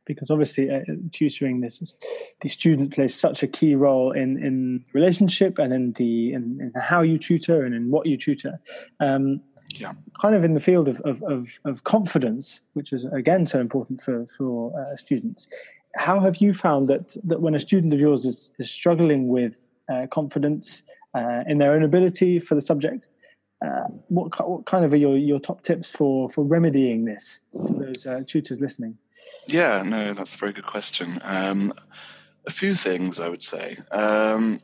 because 0.06 0.32
obviously 0.32 0.70
uh, 0.70 0.80
tutoring 1.12 1.62
this 1.62 1.96
the 2.42 2.50
student 2.50 2.92
plays 2.92 3.14
such 3.14 3.44
a 3.44 3.48
key 3.48 3.76
role 3.76 4.12
in 4.12 4.44
in 4.44 4.84
relationship 4.94 5.60
and 5.60 5.72
in 5.72 5.94
the 5.94 6.34
in, 6.34 6.60
in 6.60 6.82
how 6.82 7.02
you 7.02 7.20
tutor 7.20 7.64
and 7.64 7.76
in 7.76 7.92
what 7.92 8.08
you 8.08 8.18
tutor. 8.18 8.60
Um, 9.00 9.42
yeah. 9.76 9.94
kind 10.22 10.36
of 10.36 10.44
in 10.44 10.54
the 10.54 10.60
field 10.60 10.88
of, 10.88 11.02
of, 11.02 11.24
of, 11.24 11.60
of, 11.66 11.84
confidence, 11.84 12.62
which 12.74 12.94
is 12.94 13.06
again 13.06 13.48
so 13.48 13.60
important 13.60 14.02
for, 14.02 14.28
for 14.28 14.72
uh, 14.80 14.96
students. 14.96 15.48
How 15.96 16.20
have 16.20 16.38
you 16.38 16.54
found 16.54 16.88
that, 16.90 17.16
that 17.24 17.42
when 17.42 17.56
a 17.56 17.60
student 17.60 17.94
of 17.94 18.00
yours 18.00 18.26
is, 18.26 18.52
is 18.58 18.70
struggling 18.70 19.28
with 19.28 19.70
uh, 19.92 20.08
confidence 20.10 20.84
uh, 21.14 21.44
in 21.48 21.58
their 21.60 21.74
own 21.74 21.84
ability 21.84 22.40
for 22.40 22.56
the 22.56 22.62
subject, 22.62 23.10
uh, 23.64 23.88
what, 24.10 24.50
what 24.50 24.66
kind 24.66 24.84
of 24.84 24.92
are 24.94 24.98
your, 24.98 25.18
your 25.18 25.40
top 25.40 25.62
tips 25.62 25.90
for, 25.90 26.28
for 26.30 26.44
remedying 26.44 27.06
this 27.06 27.40
for 27.52 27.86
those 27.86 28.06
uh, 28.06 28.22
tutors 28.28 28.60
listening? 28.60 28.98
Yeah, 29.48 29.84
no, 29.84 30.14
that's 30.14 30.36
a 30.36 30.38
very 30.38 30.52
good 30.52 30.66
question. 30.66 31.20
Um, 31.24 31.72
a 32.46 32.52
few 32.52 32.76
things 32.76 33.20
I 33.22 33.30
would 33.30 33.44
say. 33.44 33.78
Um, 33.92 34.60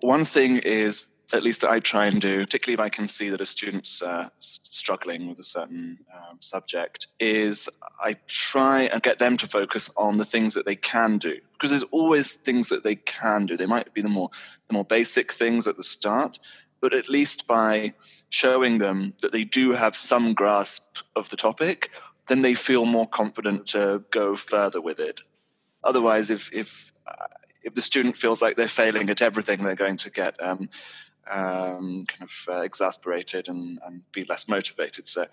one 0.00 0.24
thing 0.24 0.58
is 0.58 1.08
at 1.32 1.42
least 1.42 1.64
I 1.64 1.80
try 1.80 2.06
and 2.06 2.20
do, 2.20 2.40
particularly 2.40 2.74
if 2.74 2.80
I 2.80 2.94
can 2.94 3.08
see 3.08 3.30
that 3.30 3.40
a 3.40 3.46
student's 3.46 4.02
uh, 4.02 4.28
struggling 4.38 5.28
with 5.28 5.38
a 5.38 5.44
certain 5.44 5.98
um, 6.14 6.38
subject, 6.40 7.06
is 7.18 7.68
I 8.02 8.16
try 8.26 8.82
and 8.82 9.02
get 9.02 9.18
them 9.18 9.36
to 9.38 9.46
focus 9.46 9.90
on 9.96 10.18
the 10.18 10.24
things 10.24 10.54
that 10.54 10.66
they 10.66 10.76
can 10.76 11.18
do 11.18 11.38
because 11.52 11.70
there's 11.70 11.84
always 11.84 12.34
things 12.34 12.68
that 12.68 12.84
they 12.84 12.96
can 12.96 13.46
do. 13.46 13.56
They 13.56 13.66
might 13.66 13.94
be 13.94 14.02
the 14.02 14.08
more 14.08 14.30
the 14.68 14.74
more 14.74 14.84
basic 14.84 15.32
things 15.32 15.66
at 15.66 15.76
the 15.76 15.82
start, 15.82 16.38
but 16.80 16.92
at 16.92 17.08
least 17.08 17.46
by 17.46 17.94
showing 18.28 18.78
them 18.78 19.14
that 19.22 19.32
they 19.32 19.44
do 19.44 19.72
have 19.72 19.96
some 19.96 20.34
grasp 20.34 20.98
of 21.16 21.30
the 21.30 21.36
topic, 21.36 21.90
then 22.28 22.42
they 22.42 22.54
feel 22.54 22.84
more 22.84 23.08
confident 23.08 23.66
to 23.68 24.02
go 24.10 24.36
further 24.36 24.80
with 24.80 24.98
it. 24.98 25.20
Otherwise, 25.82 26.30
if 26.30 26.52
if 26.52 26.92
uh, 27.06 27.26
if 27.62 27.74
the 27.74 27.82
student 27.82 28.16
feels 28.16 28.42
like 28.42 28.56
they're 28.56 28.68
failing 28.68 29.08
at 29.10 29.22
everything, 29.22 29.62
they're 29.62 29.74
going 29.74 29.96
to 29.96 30.10
get 30.10 30.40
um, 30.42 30.68
um, 31.30 32.04
kind 32.06 32.22
of 32.22 32.46
uh, 32.48 32.60
exasperated 32.60 33.48
and, 33.48 33.78
and, 33.84 34.02
be 34.12 34.24
less 34.24 34.48
motivated. 34.48 35.06
So 35.06 35.26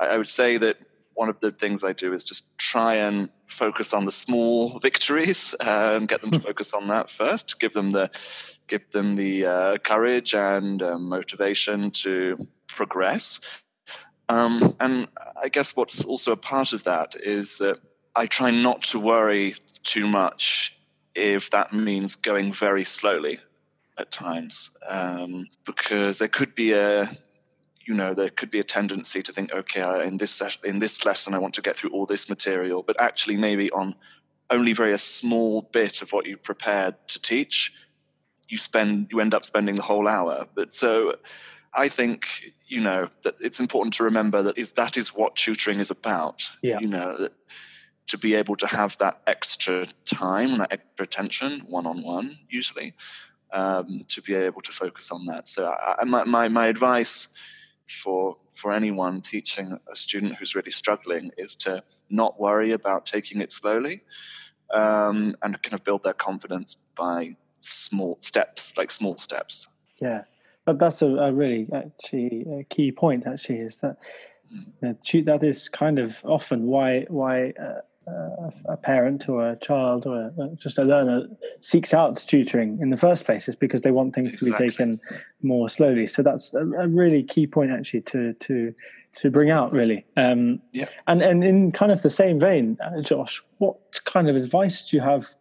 I, 0.00 0.06
I, 0.06 0.16
would 0.18 0.28
say 0.28 0.56
that 0.56 0.78
one 1.14 1.28
of 1.28 1.40
the 1.40 1.52
things 1.52 1.84
I 1.84 1.92
do 1.92 2.12
is 2.12 2.24
just 2.24 2.56
try 2.58 2.94
and 2.94 3.30
focus 3.46 3.94
on 3.94 4.04
the 4.04 4.12
small 4.12 4.78
victories 4.80 5.54
and 5.60 6.08
get 6.08 6.20
them 6.20 6.30
to 6.32 6.40
focus 6.48 6.74
on 6.74 6.88
that 6.88 7.10
first. 7.10 7.60
Give 7.60 7.72
them 7.72 7.92
the 7.92 8.10
give 8.66 8.90
them 8.90 9.14
the 9.14 9.46
uh, 9.46 9.78
courage 9.78 10.34
and 10.34 10.82
uh, 10.82 10.98
motivation 10.98 11.90
to 11.92 12.48
progress. 12.66 13.40
Um, 14.28 14.74
and 14.80 15.06
I 15.40 15.48
guess 15.48 15.76
what's 15.76 16.04
also 16.04 16.32
a 16.32 16.36
part 16.36 16.72
of 16.72 16.82
that 16.84 17.14
is 17.14 17.58
that 17.58 17.78
I 18.16 18.26
try 18.26 18.50
not 18.50 18.82
to 18.84 18.98
worry 18.98 19.54
too 19.84 20.08
much 20.08 20.78
if 21.14 21.50
that 21.50 21.72
means 21.72 22.16
going 22.16 22.52
very 22.52 22.84
slowly 22.84 23.38
at 23.98 24.10
times 24.10 24.70
um, 24.88 25.46
because 25.64 26.18
there 26.18 26.28
could 26.28 26.54
be 26.54 26.72
a 26.72 27.08
you 27.86 27.94
know 27.94 28.14
there 28.14 28.28
could 28.28 28.50
be 28.50 28.60
a 28.60 28.64
tendency 28.64 29.22
to 29.22 29.32
think 29.32 29.52
okay 29.52 30.06
in 30.06 30.18
this 30.18 30.32
session, 30.32 30.60
in 30.64 30.78
this 30.80 31.04
lesson 31.04 31.34
i 31.34 31.38
want 31.38 31.54
to 31.54 31.62
get 31.62 31.76
through 31.76 31.90
all 31.90 32.06
this 32.06 32.28
material 32.28 32.82
but 32.82 33.00
actually 33.00 33.36
maybe 33.36 33.70
on 33.70 33.94
only 34.50 34.72
very 34.72 34.92
a 34.92 34.98
small 34.98 35.62
bit 35.72 36.02
of 36.02 36.12
what 36.12 36.26
you 36.26 36.36
prepared 36.36 36.94
to 37.08 37.20
teach 37.20 37.72
you 38.48 38.58
spend 38.58 39.08
you 39.10 39.20
end 39.20 39.34
up 39.34 39.44
spending 39.44 39.76
the 39.76 39.82
whole 39.82 40.08
hour 40.08 40.46
but 40.54 40.74
so 40.74 41.14
i 41.74 41.88
think 41.88 42.52
you 42.66 42.80
know 42.80 43.08
that 43.22 43.34
it's 43.40 43.60
important 43.60 43.94
to 43.94 44.04
remember 44.04 44.42
that 44.42 44.58
is 44.58 44.72
that 44.72 44.96
is 44.96 45.14
what 45.14 45.36
tutoring 45.36 45.78
is 45.78 45.90
about 45.90 46.50
yeah. 46.62 46.78
you 46.80 46.88
know 46.88 47.16
that 47.16 47.32
to 48.06 48.16
be 48.16 48.34
able 48.34 48.54
to 48.54 48.66
have 48.66 48.96
that 48.98 49.20
extra 49.26 49.86
time 50.04 50.58
that 50.58 50.72
extra 50.72 51.04
attention 51.04 51.60
one 51.68 51.86
on 51.86 52.02
one 52.02 52.38
usually 52.48 52.94
um, 53.52 54.02
to 54.08 54.22
be 54.22 54.34
able 54.34 54.60
to 54.60 54.72
focus 54.72 55.10
on 55.10 55.24
that. 55.26 55.48
So 55.48 55.72
I, 55.98 56.04
my, 56.04 56.24
my, 56.24 56.48
my 56.48 56.66
advice 56.66 57.28
for 57.86 58.36
for 58.52 58.72
anyone 58.72 59.20
teaching 59.20 59.78
a 59.92 59.94
student 59.94 60.36
who's 60.36 60.54
really 60.54 60.70
struggling 60.70 61.30
is 61.36 61.54
to 61.54 61.82
not 62.08 62.40
worry 62.40 62.72
about 62.72 63.04
taking 63.04 63.40
it 63.40 63.52
slowly 63.52 64.02
um, 64.72 65.36
and 65.42 65.62
kind 65.62 65.74
of 65.74 65.84
build 65.84 66.02
their 66.02 66.14
confidence 66.14 66.76
by 66.96 67.36
small 67.58 68.16
steps, 68.20 68.72
like 68.76 68.90
small 68.90 69.16
steps. 69.18 69.68
Yeah, 70.00 70.24
but 70.64 70.78
that's 70.78 71.02
a, 71.02 71.06
a 71.06 71.32
really 71.32 71.68
actually 71.72 72.46
a 72.50 72.64
key 72.64 72.92
point. 72.92 73.26
Actually, 73.26 73.60
is 73.60 73.78
that 73.78 73.98
mm. 74.82 75.24
that 75.26 75.44
is 75.44 75.68
kind 75.68 75.98
of 75.98 76.22
often 76.24 76.64
why 76.64 77.02
why. 77.08 77.50
Uh, 77.50 77.80
uh, 78.08 78.50
a 78.66 78.76
parent 78.76 79.28
or 79.28 79.50
a 79.50 79.58
child 79.58 80.06
or 80.06 80.20
a, 80.20 80.50
just 80.56 80.78
a 80.78 80.84
learner 80.84 81.26
seeks 81.60 81.92
out 81.92 82.16
tutoring 82.16 82.78
in 82.80 82.90
the 82.90 82.96
first 82.96 83.24
place 83.24 83.48
is 83.48 83.56
because 83.56 83.82
they 83.82 83.90
want 83.90 84.14
things 84.14 84.32
exactly. 84.34 84.50
to 84.50 84.62
be 84.62 84.70
taken 84.70 85.00
more 85.42 85.68
slowly. 85.68 86.06
So 86.06 86.22
that's 86.22 86.54
a, 86.54 86.60
a, 86.60 86.88
really 86.88 87.24
key 87.24 87.46
point 87.46 87.72
actually 87.72 88.02
to 88.02 88.32
to 88.34 88.72
to 89.16 89.30
bring 89.30 89.50
out 89.50 89.72
really. 89.72 90.04
Um, 90.16 90.60
yeah. 90.72 90.88
And 91.08 91.20
and 91.20 91.42
in 91.42 91.72
kind 91.72 91.90
of 91.90 92.02
the 92.02 92.10
same 92.10 92.38
vein, 92.38 92.78
uh, 92.80 93.00
Josh, 93.02 93.42
what 93.58 93.76
kind 94.04 94.28
of 94.28 94.36
advice 94.36 94.82
do 94.88 94.96
you 94.96 95.02
have? 95.02 95.34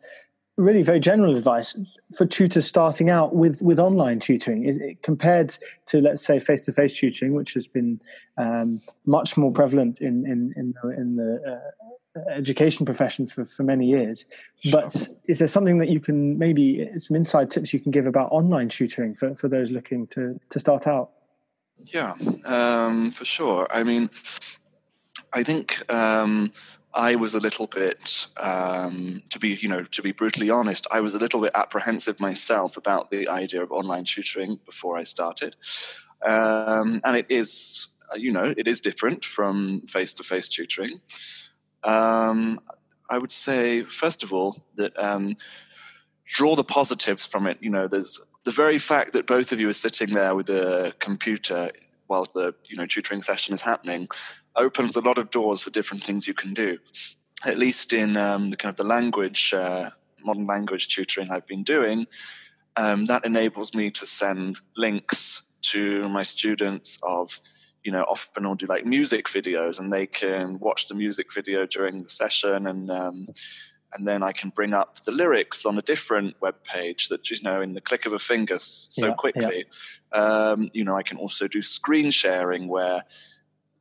Really, 0.57 0.83
very 0.83 1.01
general 1.01 1.35
advice 1.35 1.75
for 2.15 2.25
tutors 2.25 2.65
starting 2.65 3.09
out 3.09 3.35
with 3.35 3.61
with 3.61 3.77
online 3.77 4.21
tutoring 4.21 4.63
is 4.63 4.77
it, 4.77 5.03
compared 5.03 5.55
to 5.87 5.99
let's 5.99 6.25
say 6.25 6.39
face 6.39 6.63
to 6.65 6.71
face 6.71 6.97
tutoring, 6.97 7.33
which 7.33 7.53
has 7.53 7.67
been 7.67 7.99
um, 8.37 8.79
much 9.05 9.35
more 9.35 9.51
prevalent 9.51 9.99
in 9.99 10.25
in 10.25 10.53
in 10.55 10.73
the, 10.81 10.89
in 10.91 11.15
the 11.17 11.41
uh, 11.45 11.84
education 12.31 12.85
profession 12.85 13.27
for, 13.27 13.45
for 13.45 13.63
many 13.63 13.85
years. 13.85 14.25
But 14.71 15.09
is 15.25 15.39
there 15.39 15.47
something 15.47 15.79
that 15.79 15.89
you 15.89 15.99
can 15.99 16.37
maybe 16.37 16.89
some 16.97 17.15
inside 17.15 17.51
tips 17.51 17.73
you 17.73 17.79
can 17.79 17.91
give 17.91 18.05
about 18.05 18.31
online 18.31 18.69
tutoring 18.69 19.15
for, 19.15 19.35
for 19.35 19.47
those 19.47 19.71
looking 19.71 20.07
to, 20.07 20.39
to 20.49 20.59
start 20.59 20.87
out? 20.87 21.11
Yeah, 21.93 22.13
um, 22.45 23.11
for 23.11 23.25
sure. 23.25 23.67
I 23.69 23.83
mean, 23.83 24.09
I 25.33 25.43
think 25.43 25.91
um, 25.91 26.51
I 26.93 27.15
was 27.15 27.35
a 27.35 27.39
little 27.39 27.67
bit, 27.67 28.27
um, 28.37 29.21
to 29.29 29.39
be 29.39 29.49
you 29.49 29.67
know, 29.67 29.83
to 29.83 30.01
be 30.01 30.11
brutally 30.13 30.49
honest, 30.49 30.87
I 30.91 31.01
was 31.01 31.13
a 31.13 31.19
little 31.19 31.41
bit 31.41 31.51
apprehensive 31.53 32.19
myself 32.19 32.77
about 32.77 33.11
the 33.11 33.27
idea 33.27 33.61
of 33.61 33.71
online 33.71 34.05
tutoring 34.05 34.59
before 34.65 34.97
I 34.97 35.03
started, 35.03 35.57
um, 36.25 37.01
and 37.03 37.17
it 37.17 37.27
is, 37.29 37.87
you 38.15 38.31
know, 38.31 38.53
it 38.57 38.67
is 38.67 38.79
different 38.79 39.25
from 39.25 39.81
face 39.89 40.13
to 40.15 40.23
face 40.23 40.47
tutoring. 40.47 41.01
Um, 41.85 42.59
I 43.09 43.17
would 43.17 43.31
say, 43.31 43.83
first 43.83 44.23
of 44.23 44.33
all, 44.33 44.63
that 44.75 44.97
um, 44.97 45.37
draw 46.25 46.55
the 46.55 46.63
positives 46.63 47.25
from 47.25 47.47
it. 47.47 47.57
You 47.61 47.69
know, 47.69 47.87
there's 47.87 48.19
the 48.43 48.51
very 48.51 48.79
fact 48.79 49.13
that 49.13 49.27
both 49.27 49.51
of 49.51 49.59
you 49.59 49.69
are 49.69 49.73
sitting 49.73 50.13
there 50.13 50.35
with 50.35 50.49
a 50.49 50.93
computer 50.99 51.71
while 52.07 52.27
the 52.33 52.53
you 52.67 52.77
know 52.77 52.85
tutoring 52.85 53.21
session 53.21 53.53
is 53.53 53.61
happening 53.61 54.07
opens 54.55 54.95
a 54.95 55.01
lot 55.01 55.17
of 55.17 55.31
doors 55.31 55.61
for 55.61 55.69
different 55.69 56.03
things 56.03 56.27
you 56.27 56.33
can 56.33 56.53
do. 56.53 56.77
At 57.45 57.57
least 57.57 57.93
in 57.93 58.17
um, 58.17 58.49
the 58.49 58.57
kind 58.57 58.71
of 58.71 58.77
the 58.77 58.83
language, 58.83 59.53
uh, 59.53 59.89
modern 60.23 60.47
language 60.47 60.87
tutoring 60.87 61.29
I've 61.29 61.47
been 61.47 61.63
doing, 61.63 62.07
um, 62.77 63.05
that 63.05 63.25
enables 63.25 63.73
me 63.73 63.91
to 63.91 64.05
send 64.05 64.59
links 64.77 65.43
to 65.61 66.07
my 66.09 66.23
students 66.23 66.97
of 67.03 67.39
you 67.85 67.91
know, 67.91 68.01
often 68.03 68.45
will 68.45 68.55
do 68.55 68.65
like 68.65 68.83
music 68.83 69.27
videos, 69.27 69.79
and 69.79 69.93
they 69.93 70.07
can 70.07 70.57
watch 70.59 70.87
the 70.87 70.95
music 70.95 71.31
video 71.31 71.67
during 71.67 72.01
the 72.01 72.09
session, 72.09 72.65
and 72.65 72.89
um, 72.89 73.27
and 73.93 74.07
then 74.07 74.23
I 74.23 74.31
can 74.31 74.49
bring 74.49 74.73
up 74.73 75.03
the 75.03 75.11
lyrics 75.11 75.67
on 75.67 75.77
a 75.77 75.83
different 75.83 76.35
web 76.41 76.55
page 76.63 77.09
that 77.09 77.29
you 77.29 77.37
know 77.43 77.61
in 77.61 77.73
the 77.73 77.81
click 77.81 78.07
of 78.07 78.13
a 78.13 78.19
finger 78.19 78.57
so 78.57 79.09
yeah, 79.09 79.13
quickly. 79.13 79.65
Yeah. 80.11 80.19
Um, 80.19 80.71
you 80.73 80.83
know, 80.83 80.97
I 80.97 81.03
can 81.03 81.17
also 81.17 81.47
do 81.47 81.61
screen 81.61 82.09
sharing 82.09 82.67
where 82.67 83.05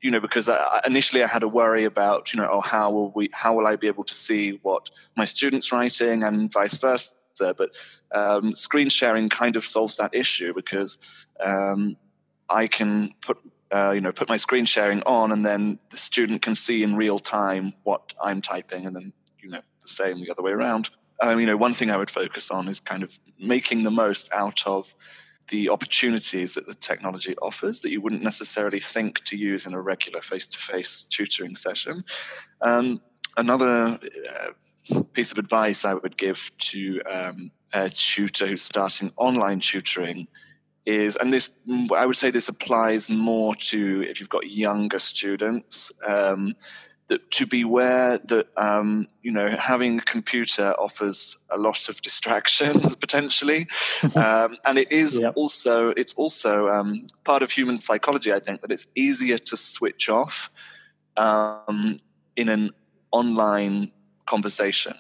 you 0.03 0.11
know 0.11 0.21
because 0.21 0.51
I, 0.51 0.83
initially 0.85 1.23
I 1.23 1.27
had 1.27 1.43
a 1.43 1.49
worry 1.49 1.85
about 1.85 2.35
you 2.35 2.39
know 2.39 2.49
oh 2.51 2.61
how 2.61 2.91
will 2.91 3.11
we 3.13 3.31
how 3.33 3.55
will 3.57 3.67
I 3.67 3.77
be 3.77 3.87
able 3.87 4.05
to 4.05 4.15
see 4.15 4.61
what 4.63 4.91
my 5.17 5.25
students 5.25 5.73
writing 5.73 6.25
and 6.25 6.53
vice 6.53 6.77
versa 6.77 7.17
but 7.57 7.71
um, 8.13 8.55
screen 8.55 8.91
sharing 8.91 9.31
kind 9.31 9.57
of 9.57 9.65
solves 9.65 9.97
that 9.97 10.15
issue 10.15 10.53
because 10.53 10.99
um, 11.41 11.97
I 12.51 12.67
can 12.67 13.13
put 13.23 13.39
uh, 13.75 13.91
you 13.91 14.01
know, 14.01 14.13
put 14.13 14.29
my 14.29 14.37
screen 14.37 14.65
sharing 14.65 15.03
on, 15.03 15.33
and 15.33 15.45
then 15.45 15.81
the 15.91 15.97
student 15.97 16.43
can 16.43 16.55
see 16.55 16.85
in 16.85 16.95
real 16.95 17.19
time 17.19 17.75
what 17.83 18.15
I'm 18.23 18.41
typing, 18.41 18.87
and 18.87 18.95
then 18.95 19.13
you 19.43 19.51
know 19.51 19.63
the 19.81 19.89
same 19.89 20.21
the 20.21 20.31
other 20.31 20.43
way 20.43 20.53
around. 20.53 20.91
Um, 21.21 21.41
you 21.41 21.47
know, 21.47 21.57
one 21.57 21.75
thing 21.75 21.91
I 21.91 21.97
would 21.97 22.11
focus 22.11 22.51
on 22.51 22.69
is 22.69 22.79
kind 22.79 23.03
of 23.03 23.19
making 23.39 23.83
the 23.83 23.91
most 23.91 24.33
out 24.33 24.65
of 24.67 24.95
the 25.49 25.69
opportunities 25.69 26.55
that 26.55 26.67
the 26.67 26.75
technology 26.75 27.35
offers 27.43 27.81
that 27.81 27.91
you 27.91 28.01
wouldn't 28.01 28.23
necessarily 28.23 28.81
think 28.81 29.23
to 29.25 29.37
use 29.37 29.67
in 29.67 29.75
a 29.75 29.81
regular 29.81 30.23
face-to-face 30.23 31.05
tutoring 31.11 31.55
session. 31.55 32.05
Um, 32.63 33.03
another 33.37 33.99
uh, 34.31 35.03
piece 35.13 35.33
of 35.33 35.39
advice 35.39 35.85
I 35.85 35.95
would 35.95 36.17
give 36.17 36.51
to 36.59 37.03
um, 37.03 37.51
a 37.73 37.91
tutor 37.91 38.47
who's 38.47 38.63
starting 38.63 39.13
online 39.17 39.61
tutoring 39.61 40.29
is, 40.87 41.17
and 41.17 41.33
this 41.33 41.51
I 41.95 42.07
would 42.07 42.17
say 42.17 42.31
this 42.31 42.49
applies 42.49 43.09
more 43.09 43.55
to 43.55 44.03
if 44.09 44.21
you've 44.21 44.29
got 44.29 44.51
younger 44.51 44.99
students. 44.99 45.93
Um, 46.07 46.55
that 47.09 47.31
to 47.31 47.47
beware 47.47 48.19
that 48.19 48.47
um, 48.57 49.09
you 49.23 49.31
know 49.31 49.51
having 49.51 49.99
a 49.99 50.03
computer 50.03 50.73
offers 50.79 51.37
a 51.51 51.59
lot 51.59 51.89
of 51.89 52.01
distractions 52.09 52.95
potentially, 52.97 53.67
um, 54.17 54.57
and 54.65 54.79
it 54.79 54.91
is 54.91 55.19
yep. 55.19 55.35
also 55.37 55.91
it's 55.91 56.15
also 56.15 56.69
um, 56.69 57.07
part 57.25 57.43
of 57.43 57.51
human 57.51 57.79
psychology. 57.79 58.33
I 58.33 58.41
think 58.41 58.61
that 58.63 58.71
it's 58.71 58.87
easier 58.95 59.39
to 59.39 59.57
switch 59.57 60.09
off 60.09 60.51
um, 61.17 61.99
in 62.37 62.49
an 62.49 62.71
online 63.11 63.93
conversation. 64.27 64.95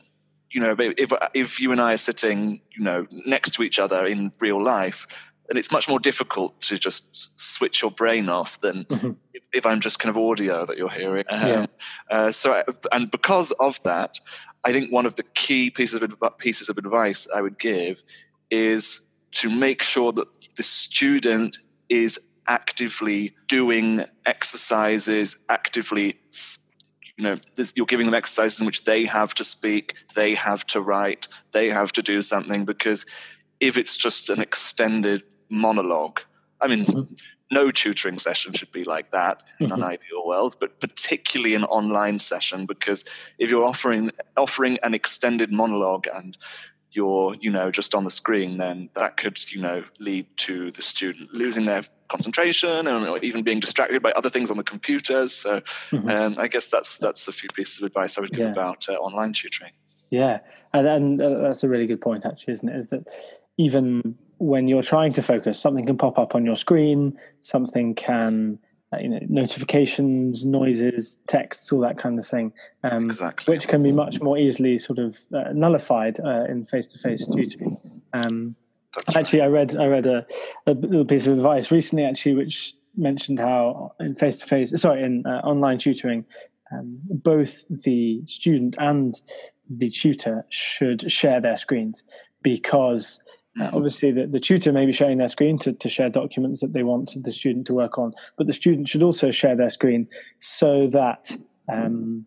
You 0.50 0.60
know, 0.60 0.76
if 0.78 1.12
if 1.34 1.60
you 1.60 1.72
and 1.72 1.80
I 1.80 1.94
are 1.94 1.98
sitting, 1.98 2.60
you 2.76 2.84
know, 2.84 3.06
next 3.10 3.54
to 3.54 3.62
each 3.62 3.78
other 3.78 4.04
in 4.04 4.30
real 4.40 4.62
life, 4.62 5.06
and 5.48 5.58
it's 5.58 5.70
much 5.70 5.88
more 5.88 5.98
difficult 5.98 6.60
to 6.62 6.78
just 6.78 7.40
switch 7.40 7.82
your 7.82 7.90
brain 7.90 8.28
off 8.28 8.60
than 8.60 8.84
mm-hmm. 8.84 9.12
if, 9.32 9.42
if, 9.52 9.66
I'm 9.66 9.80
just 9.80 9.98
kind 9.98 10.14
of 10.14 10.20
audio 10.20 10.64
that 10.66 10.76
you're 10.76 10.90
hearing. 10.90 11.24
Um, 11.28 11.48
yeah. 11.48 11.66
uh, 12.10 12.30
so, 12.30 12.62
and 12.92 13.10
because 13.10 13.52
of 13.52 13.82
that, 13.82 14.18
I 14.64 14.72
think 14.72 14.90
one 14.92 15.06
of 15.06 15.16
the 15.16 15.22
key 15.22 15.70
pieces 15.70 16.02
of 16.02 16.38
pieces 16.38 16.68
of 16.68 16.78
advice 16.78 17.28
I 17.34 17.42
would 17.42 17.58
give 17.58 18.02
is 18.50 19.06
to 19.32 19.50
make 19.50 19.82
sure 19.82 20.12
that 20.12 20.26
the 20.56 20.62
student 20.62 21.58
is 21.88 22.18
actively 22.46 23.34
doing 23.48 24.04
exercises, 24.26 25.38
actively 25.48 26.18
you 27.16 27.24
know 27.24 27.36
you're 27.76 27.86
giving 27.86 28.06
them 28.06 28.14
exercises 28.14 28.60
in 28.60 28.66
which 28.66 28.84
they 28.84 29.04
have 29.04 29.34
to 29.34 29.44
speak 29.44 29.94
they 30.16 30.34
have 30.34 30.66
to 30.66 30.80
write 30.80 31.28
they 31.52 31.68
have 31.68 31.92
to 31.92 32.02
do 32.02 32.20
something 32.20 32.64
because 32.64 33.06
if 33.60 33.76
it's 33.78 33.96
just 33.96 34.30
an 34.30 34.40
extended 34.40 35.22
monologue. 35.50 36.20
I 36.60 36.66
mean, 36.66 36.84
mm-hmm. 36.84 37.14
no 37.50 37.70
tutoring 37.70 38.18
session 38.18 38.52
should 38.52 38.72
be 38.72 38.84
like 38.84 39.10
that 39.10 39.42
in 39.60 39.66
mm-hmm. 39.66 39.74
an 39.74 39.82
ideal 39.82 40.26
world, 40.26 40.56
but 40.60 40.80
particularly 40.80 41.54
an 41.54 41.64
online 41.64 42.18
session 42.18 42.66
because 42.66 43.04
if 43.38 43.50
you're 43.50 43.64
offering 43.64 44.10
offering 44.36 44.78
an 44.82 44.94
extended 44.94 45.52
monologue 45.52 46.06
and 46.14 46.38
you're 46.94 47.34
you 47.40 47.50
know 47.50 47.70
just 47.70 47.94
on 47.94 48.04
the 48.04 48.10
screen 48.10 48.58
then 48.58 48.88
that 48.94 49.16
could 49.16 49.52
you 49.52 49.60
know 49.60 49.84
lead 49.98 50.26
to 50.36 50.70
the 50.72 50.82
student 50.82 51.32
losing 51.32 51.66
their 51.66 51.82
concentration 52.08 52.86
and 52.86 53.24
even 53.24 53.42
being 53.42 53.60
distracted 53.60 54.02
by 54.02 54.12
other 54.12 54.30
things 54.30 54.50
on 54.50 54.56
the 54.56 54.62
computers 54.62 55.32
so 55.32 55.60
mm-hmm. 55.90 56.08
um, 56.08 56.36
i 56.38 56.46
guess 56.46 56.68
that's 56.68 56.98
that's 56.98 57.26
a 57.28 57.32
few 57.32 57.48
pieces 57.54 57.78
of 57.78 57.84
advice 57.84 58.16
i 58.16 58.20
would 58.20 58.30
give 58.30 58.40
yeah. 58.40 58.52
about 58.52 58.88
uh, 58.88 58.92
online 58.94 59.32
tutoring 59.32 59.72
yeah 60.10 60.38
and, 60.72 60.86
and 60.86 61.22
uh, 61.22 61.40
that's 61.42 61.64
a 61.64 61.68
really 61.68 61.86
good 61.86 62.00
point 62.00 62.24
actually 62.24 62.52
isn't 62.52 62.68
it 62.68 62.76
is 62.76 62.86
that 62.88 63.04
even 63.58 64.16
when 64.38 64.68
you're 64.68 64.82
trying 64.82 65.12
to 65.14 65.22
focus, 65.22 65.58
something 65.58 65.86
can 65.86 65.96
pop 65.96 66.18
up 66.18 66.34
on 66.34 66.44
your 66.44 66.56
screen, 66.56 67.18
something 67.42 67.94
can, 67.94 68.58
uh, 68.92 68.98
you 68.98 69.08
know, 69.08 69.20
notifications, 69.28 70.44
noises, 70.44 71.20
texts, 71.26 71.72
all 71.72 71.80
that 71.80 71.98
kind 71.98 72.18
of 72.18 72.26
thing, 72.26 72.52
um, 72.82 73.04
exactly. 73.04 73.54
which 73.54 73.68
can 73.68 73.82
be 73.82 73.92
much 73.92 74.20
more 74.20 74.38
easily 74.38 74.78
sort 74.78 74.98
of 74.98 75.18
uh, 75.34 75.52
nullified 75.52 76.20
uh, 76.20 76.44
in 76.44 76.64
face-to-face 76.64 77.26
tutoring. 77.26 77.76
Um, 78.12 78.56
actually, 79.14 79.40
right. 79.40 79.46
I 79.46 79.48
read 79.48 79.76
I 79.76 79.86
read 79.86 80.06
a, 80.06 80.26
a, 80.66 80.72
little 80.72 81.04
piece 81.04 81.26
of 81.26 81.36
advice 81.36 81.70
recently, 81.70 82.04
actually, 82.04 82.34
which 82.34 82.74
mentioned 82.96 83.38
how 83.38 83.94
in 84.00 84.14
face-to-face, 84.14 84.80
sorry, 84.80 85.02
in 85.02 85.24
uh, 85.26 85.40
online 85.44 85.78
tutoring, 85.78 86.24
um, 86.72 86.98
both 87.08 87.64
the 87.84 88.22
student 88.26 88.76
and 88.78 89.20
the 89.68 89.90
tutor 89.90 90.44
should 90.50 91.10
share 91.10 91.40
their 91.40 91.56
screens 91.56 92.04
because 92.42 93.18
uh, 93.60 93.70
obviously, 93.72 94.10
the, 94.10 94.26
the 94.26 94.40
tutor 94.40 94.72
may 94.72 94.84
be 94.84 94.92
sharing 94.92 95.18
their 95.18 95.28
screen 95.28 95.58
to, 95.60 95.72
to 95.72 95.88
share 95.88 96.10
documents 96.10 96.60
that 96.60 96.72
they 96.72 96.82
want 96.82 97.14
the 97.22 97.30
student 97.30 97.66
to 97.68 97.74
work 97.74 97.98
on, 97.98 98.12
but 98.36 98.46
the 98.46 98.52
student 98.52 98.88
should 98.88 99.02
also 99.02 99.30
share 99.30 99.54
their 99.54 99.70
screen 99.70 100.08
so 100.40 100.88
that 100.88 101.36
um, 101.68 102.26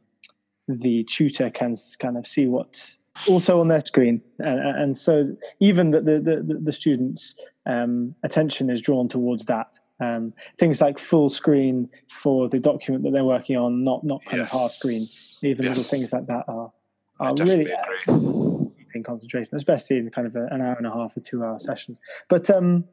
the 0.67 1.03
tutor 1.03 1.49
can 1.49 1.75
kind 1.99 2.17
of 2.17 2.25
see 2.25 2.47
what's 2.47 2.97
also 3.27 3.59
on 3.59 3.67
their 3.67 3.81
screen. 3.81 4.21
And, 4.39 4.59
and 4.59 4.97
so, 4.97 5.35
even 5.59 5.91
that 5.91 6.05
the, 6.05 6.19
the, 6.19 6.59
the 6.61 6.71
student's 6.71 7.35
um, 7.65 8.15
attention 8.23 8.69
is 8.69 8.81
drawn 8.81 9.09
towards 9.09 9.45
that. 9.47 9.79
Um, 9.99 10.33
things 10.59 10.79
like 10.79 10.99
full 10.99 11.27
screen 11.27 11.89
for 12.09 12.47
the 12.47 12.59
document 12.59 13.03
that 13.03 13.11
they're 13.11 13.25
working 13.25 13.57
on, 13.57 13.83
not 13.83 14.03
not 14.03 14.23
kind 14.25 14.43
yes. 14.43 14.53
of 14.53 14.61
half 14.61 14.71
screen. 14.71 15.01
Even 15.43 15.65
yes. 15.65 15.77
little 15.77 15.83
things 15.83 16.13
like 16.13 16.27
that 16.27 16.45
are, 16.47 16.71
are 17.19 17.33
really. 17.35 17.67
Agree 18.07 18.46
in 18.97 19.03
concentration, 19.03 19.55
especially 19.55 19.97
in 19.97 20.10
kind 20.10 20.27
of 20.27 20.36
a, 20.36 20.47
an 20.47 20.62
hour 20.62 20.73
and 20.73 20.86
a 20.86 20.91
half 20.91 21.15
or 21.15 21.21
two 21.21 21.43
hour 21.43 21.57
session. 21.60 21.97
But 22.27 22.49
um, 22.49 22.83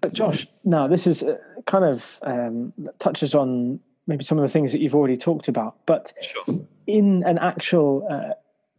but 0.00 0.12
Josh, 0.12 0.46
now 0.64 0.86
this 0.86 1.06
is 1.06 1.22
uh, 1.22 1.36
kind 1.66 1.84
of 1.84 2.18
um, 2.22 2.72
touches 2.98 3.34
on 3.34 3.80
maybe 4.06 4.24
some 4.24 4.38
of 4.38 4.42
the 4.42 4.48
things 4.48 4.72
that 4.72 4.80
you've 4.80 4.94
already 4.94 5.16
talked 5.16 5.48
about, 5.48 5.76
but 5.86 6.12
sure. 6.22 6.60
in 6.86 7.24
an 7.24 7.38
actual 7.38 8.06
uh, 8.10 8.34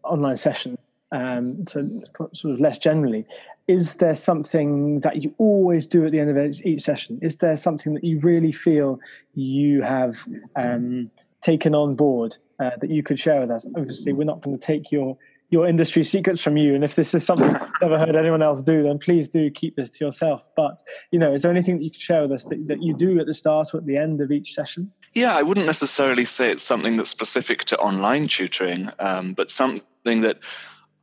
online 0.08 0.38
session, 0.38 0.78
um, 1.12 1.66
so 1.68 1.88
sort 2.34 2.54
of 2.54 2.62
less 2.62 2.78
generally, 2.78 3.26
is 3.68 3.96
there 3.96 4.16
something 4.16 5.02
that 5.02 5.22
you 5.22 5.34
always 5.38 5.86
do 5.86 6.06
at 6.06 6.12
the 6.12 6.20
end 6.20 6.36
of 6.36 6.62
each 6.66 6.82
session? 6.82 7.20
Is 7.22 7.38
there 7.38 7.58
something 7.58 7.94
that 7.94 8.04
you 8.04 8.20
really 8.20 8.52
feel 8.52 9.00
you 9.34 9.82
have 9.82 10.26
um, 10.56 11.12
taken 11.42 11.76
on 11.76 11.96
board 11.96 12.38
uh, 12.60 12.72
that 12.80 12.90
you 12.90 13.04
could 13.04 13.20
share 13.20 13.42
with 13.42 13.52
us? 13.52 13.66
Obviously, 13.76 14.14
we're 14.14 14.24
not 14.24 14.42
going 14.42 14.58
to 14.58 14.66
take 14.66 14.92
your 14.92 15.18
your 15.50 15.68
industry 15.68 16.04
secrets 16.04 16.42
from 16.42 16.58
you. 16.58 16.76
And 16.76 16.84
if 16.84 16.96
this 16.96 17.14
is 17.14 17.26
something 17.26 17.56
I've 17.56 17.70
never 17.82 17.98
heard 17.98 18.16
anyone 18.16 18.42
else 18.42 18.62
do, 18.62 18.84
then 18.84 18.98
please 19.00 19.30
do 19.30 19.50
keep 19.50 19.76
this 19.76 19.90
to 19.92 20.06
yourself. 20.06 20.46
But, 20.56 20.82
you 21.12 21.20
know, 21.20 21.34
is 21.34 21.44
there 21.44 21.52
anything 21.52 21.78
that 21.78 21.84
you 21.84 21.92
could 21.92 22.02
share 22.02 22.22
with 22.22 22.32
us 22.32 22.46
that, 22.46 22.68
that 22.68 22.84
you 22.84 22.94
do 22.94 23.20
at 23.20 23.28
the 23.28 23.34
start 23.34 23.74
or 23.74 23.78
at 23.78 23.86
the 23.86 23.98
end 23.98 24.20
of 24.20 24.32
each 24.32 24.54
session? 24.54 24.92
Yeah, 25.14 25.36
I 25.36 25.44
wouldn't 25.44 25.66
necessarily 25.66 26.26
say 26.26 26.52
it's 26.52 26.64
something 26.64 26.98
that's 26.98 27.10
specific 27.10 27.64
to 27.66 27.78
online 27.78 28.28
tutoring, 28.28 28.90
um, 29.00 29.34
but 29.34 29.50
something 29.50 30.22
that 30.22 30.40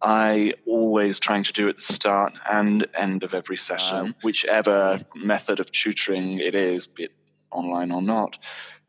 I 0.02 0.52
always 0.66 1.18
trying 1.18 1.44
to 1.44 1.52
do 1.52 1.68
at 1.70 1.76
the 1.76 1.83
start 1.83 2.35
and 2.50 2.87
end 2.98 3.22
of 3.22 3.33
every 3.33 3.57
session, 3.57 4.14
whichever 4.22 5.00
method 5.14 5.59
of 5.59 5.72
tutoring 5.72 6.38
it 6.38 6.54
is, 6.54 6.87
be 6.87 7.04
it 7.04 7.12
online 7.50 7.90
or 7.90 8.02
not, 8.02 8.37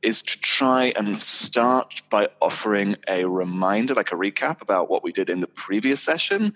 is 0.05 0.21
to 0.21 0.39
try 0.39 0.93
and 0.95 1.21
start 1.21 2.03
by 2.09 2.29
offering 2.41 2.95
a 3.07 3.25
reminder, 3.25 3.95
like 3.95 4.11
a 4.11 4.15
recap 4.15 4.61
about 4.61 4.89
what 4.89 5.03
we 5.03 5.11
did 5.11 5.29
in 5.29 5.39
the 5.39 5.47
previous 5.47 6.01
session. 6.01 6.53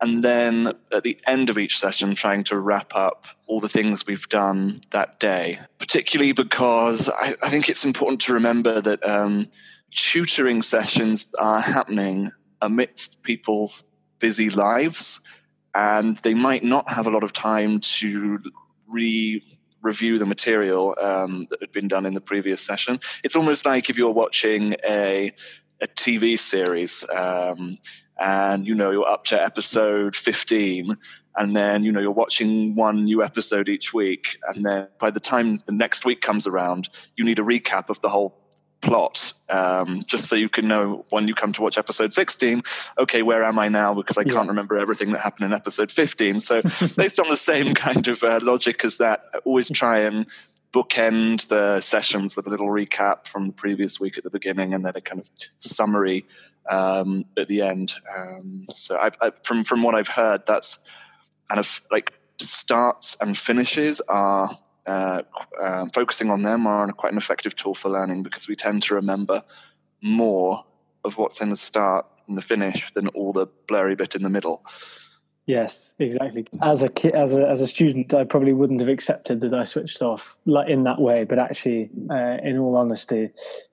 And 0.00 0.22
then 0.22 0.72
at 0.92 1.02
the 1.02 1.18
end 1.26 1.50
of 1.50 1.58
each 1.58 1.78
session, 1.78 2.14
trying 2.14 2.44
to 2.44 2.58
wrap 2.58 2.94
up 2.94 3.26
all 3.46 3.60
the 3.60 3.68
things 3.68 4.06
we've 4.06 4.28
done 4.28 4.82
that 4.90 5.18
day, 5.18 5.58
particularly 5.78 6.32
because 6.32 7.08
I, 7.08 7.34
I 7.42 7.48
think 7.48 7.68
it's 7.68 7.84
important 7.84 8.20
to 8.22 8.34
remember 8.34 8.80
that 8.80 9.06
um, 9.06 9.48
tutoring 9.90 10.62
sessions 10.62 11.28
are 11.38 11.60
happening 11.60 12.30
amidst 12.60 13.22
people's 13.22 13.82
busy 14.18 14.50
lives, 14.50 15.20
and 15.74 16.16
they 16.18 16.34
might 16.34 16.64
not 16.64 16.90
have 16.90 17.06
a 17.06 17.10
lot 17.10 17.24
of 17.24 17.32
time 17.32 17.80
to 17.80 18.40
re 18.86 19.42
review 19.84 20.18
the 20.18 20.26
material 20.26 20.96
um, 21.00 21.46
that 21.50 21.60
had 21.60 21.70
been 21.70 21.86
done 21.86 22.06
in 22.06 22.14
the 22.14 22.20
previous 22.20 22.60
session. 22.60 22.98
It's 23.22 23.36
almost 23.36 23.64
like 23.64 23.88
if 23.88 23.96
you're 23.96 24.12
watching 24.12 24.74
a, 24.84 25.30
a 25.80 25.86
TV 25.86 26.38
series 26.38 27.08
um, 27.10 27.78
and 28.18 28.66
you 28.66 28.74
know 28.74 28.90
you're 28.90 29.08
up 29.08 29.24
to 29.26 29.40
episode 29.40 30.16
15 30.16 30.96
and 31.36 31.56
then 31.56 31.82
you 31.82 31.92
know 31.92 32.00
you're 32.00 32.10
watching 32.10 32.74
one 32.76 33.04
new 33.04 33.22
episode 33.22 33.68
each 33.68 33.92
week 33.92 34.36
and 34.48 34.64
then 34.64 34.88
by 35.00 35.10
the 35.10 35.20
time 35.20 35.58
the 35.66 35.72
next 35.72 36.04
week 36.04 36.20
comes 36.20 36.46
around 36.46 36.88
you 37.16 37.24
need 37.24 37.40
a 37.40 37.42
recap 37.42 37.90
of 37.90 38.00
the 38.02 38.08
whole 38.08 38.43
plot, 38.84 39.32
um, 39.48 40.02
just 40.06 40.28
so 40.28 40.36
you 40.36 40.48
can 40.48 40.68
know 40.68 41.04
when 41.10 41.26
you 41.26 41.34
come 41.34 41.52
to 41.54 41.62
watch 41.62 41.78
episode 41.78 42.12
16, 42.12 42.62
okay, 42.98 43.22
where 43.22 43.42
am 43.42 43.58
I 43.58 43.68
now? 43.68 43.94
Because 43.94 44.18
I 44.18 44.22
yeah. 44.22 44.34
can't 44.34 44.48
remember 44.48 44.78
everything 44.78 45.12
that 45.12 45.20
happened 45.20 45.46
in 45.46 45.52
episode 45.52 45.90
15. 45.90 46.40
So, 46.40 46.62
based 46.96 47.18
on 47.18 47.28
the 47.28 47.36
same 47.36 47.74
kind 47.74 48.06
of 48.08 48.22
uh, 48.22 48.40
logic 48.42 48.84
as 48.84 48.98
that, 48.98 49.24
I 49.34 49.38
always 49.38 49.70
try 49.70 50.00
and 50.00 50.26
bookend 50.72 51.48
the 51.48 51.80
sessions 51.80 52.36
with 52.36 52.46
a 52.46 52.50
little 52.50 52.68
recap 52.68 53.26
from 53.26 53.46
the 53.46 53.52
previous 53.52 53.98
week 53.98 54.18
at 54.18 54.24
the 54.24 54.30
beginning 54.30 54.74
and 54.74 54.84
then 54.84 54.94
a 54.96 55.00
kind 55.00 55.20
of 55.20 55.30
summary 55.58 56.26
um, 56.68 57.24
at 57.38 57.48
the 57.48 57.62
end. 57.62 57.94
Um, 58.14 58.66
so, 58.70 58.96
I, 58.96 59.10
I, 59.20 59.32
from 59.42 59.64
from 59.64 59.82
what 59.82 59.94
I've 59.94 60.08
heard, 60.08 60.42
that's 60.46 60.78
kind 61.48 61.58
of 61.58 61.82
like 61.90 62.12
starts 62.38 63.16
and 63.20 63.36
finishes 63.36 64.00
are 64.08 64.58
uh, 64.86 65.22
uh, 65.60 65.86
focusing 65.94 66.30
on 66.30 66.42
them 66.42 66.66
are 66.66 66.90
quite 66.92 67.12
an 67.12 67.18
effective 67.18 67.54
tool 67.54 67.74
for 67.74 67.90
learning 67.90 68.22
because 68.22 68.48
we 68.48 68.56
tend 68.56 68.82
to 68.82 68.94
remember 68.94 69.42
more 70.02 70.64
of 71.04 71.18
what's 71.18 71.40
in 71.40 71.50
the 71.50 71.56
start 71.56 72.06
and 72.28 72.36
the 72.36 72.42
finish 72.42 72.90
than 72.92 73.08
all 73.08 73.32
the 73.32 73.46
blurry 73.68 73.94
bit 73.94 74.14
in 74.14 74.22
the 74.22 74.30
middle. 74.30 74.64
Yes, 75.46 75.94
exactly. 75.98 76.46
As 76.62 76.82
a 76.82 77.14
as 77.14 77.34
a 77.34 77.46
as 77.46 77.60
a 77.60 77.66
student, 77.66 78.14
I 78.14 78.24
probably 78.24 78.54
wouldn't 78.54 78.80
have 78.80 78.88
accepted 78.88 79.42
that 79.42 79.52
I 79.52 79.64
switched 79.64 80.00
off 80.00 80.38
like 80.46 80.70
in 80.70 80.84
that 80.84 80.98
way. 80.98 81.24
But 81.24 81.38
actually, 81.38 81.90
uh, 82.10 82.38
in 82.42 82.56
all 82.58 82.76
honesty, 82.76 83.30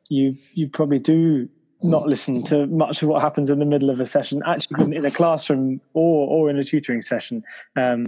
you 0.10 0.36
you 0.54 0.68
probably 0.68 1.00
do 1.00 1.48
not 1.82 2.08
listen 2.08 2.44
to 2.44 2.68
much 2.68 3.02
of 3.02 3.10
what 3.10 3.22
happens 3.22 3.50
in 3.50 3.60
the 3.60 3.66
middle 3.66 3.90
of 3.90 4.02
a 4.02 4.06
session, 4.06 4.42
actually 4.46 4.96
in 4.98 5.06
a 5.06 5.12
classroom 5.12 5.80
or 5.94 6.28
or 6.28 6.50
in 6.50 6.58
a 6.58 6.64
tutoring 6.64 7.02
session. 7.02 7.42
Um, 7.78 8.08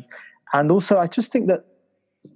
and 0.52 0.70
also, 0.70 1.00
I 1.00 1.08
just 1.08 1.32
think 1.32 1.48
that 1.48 1.66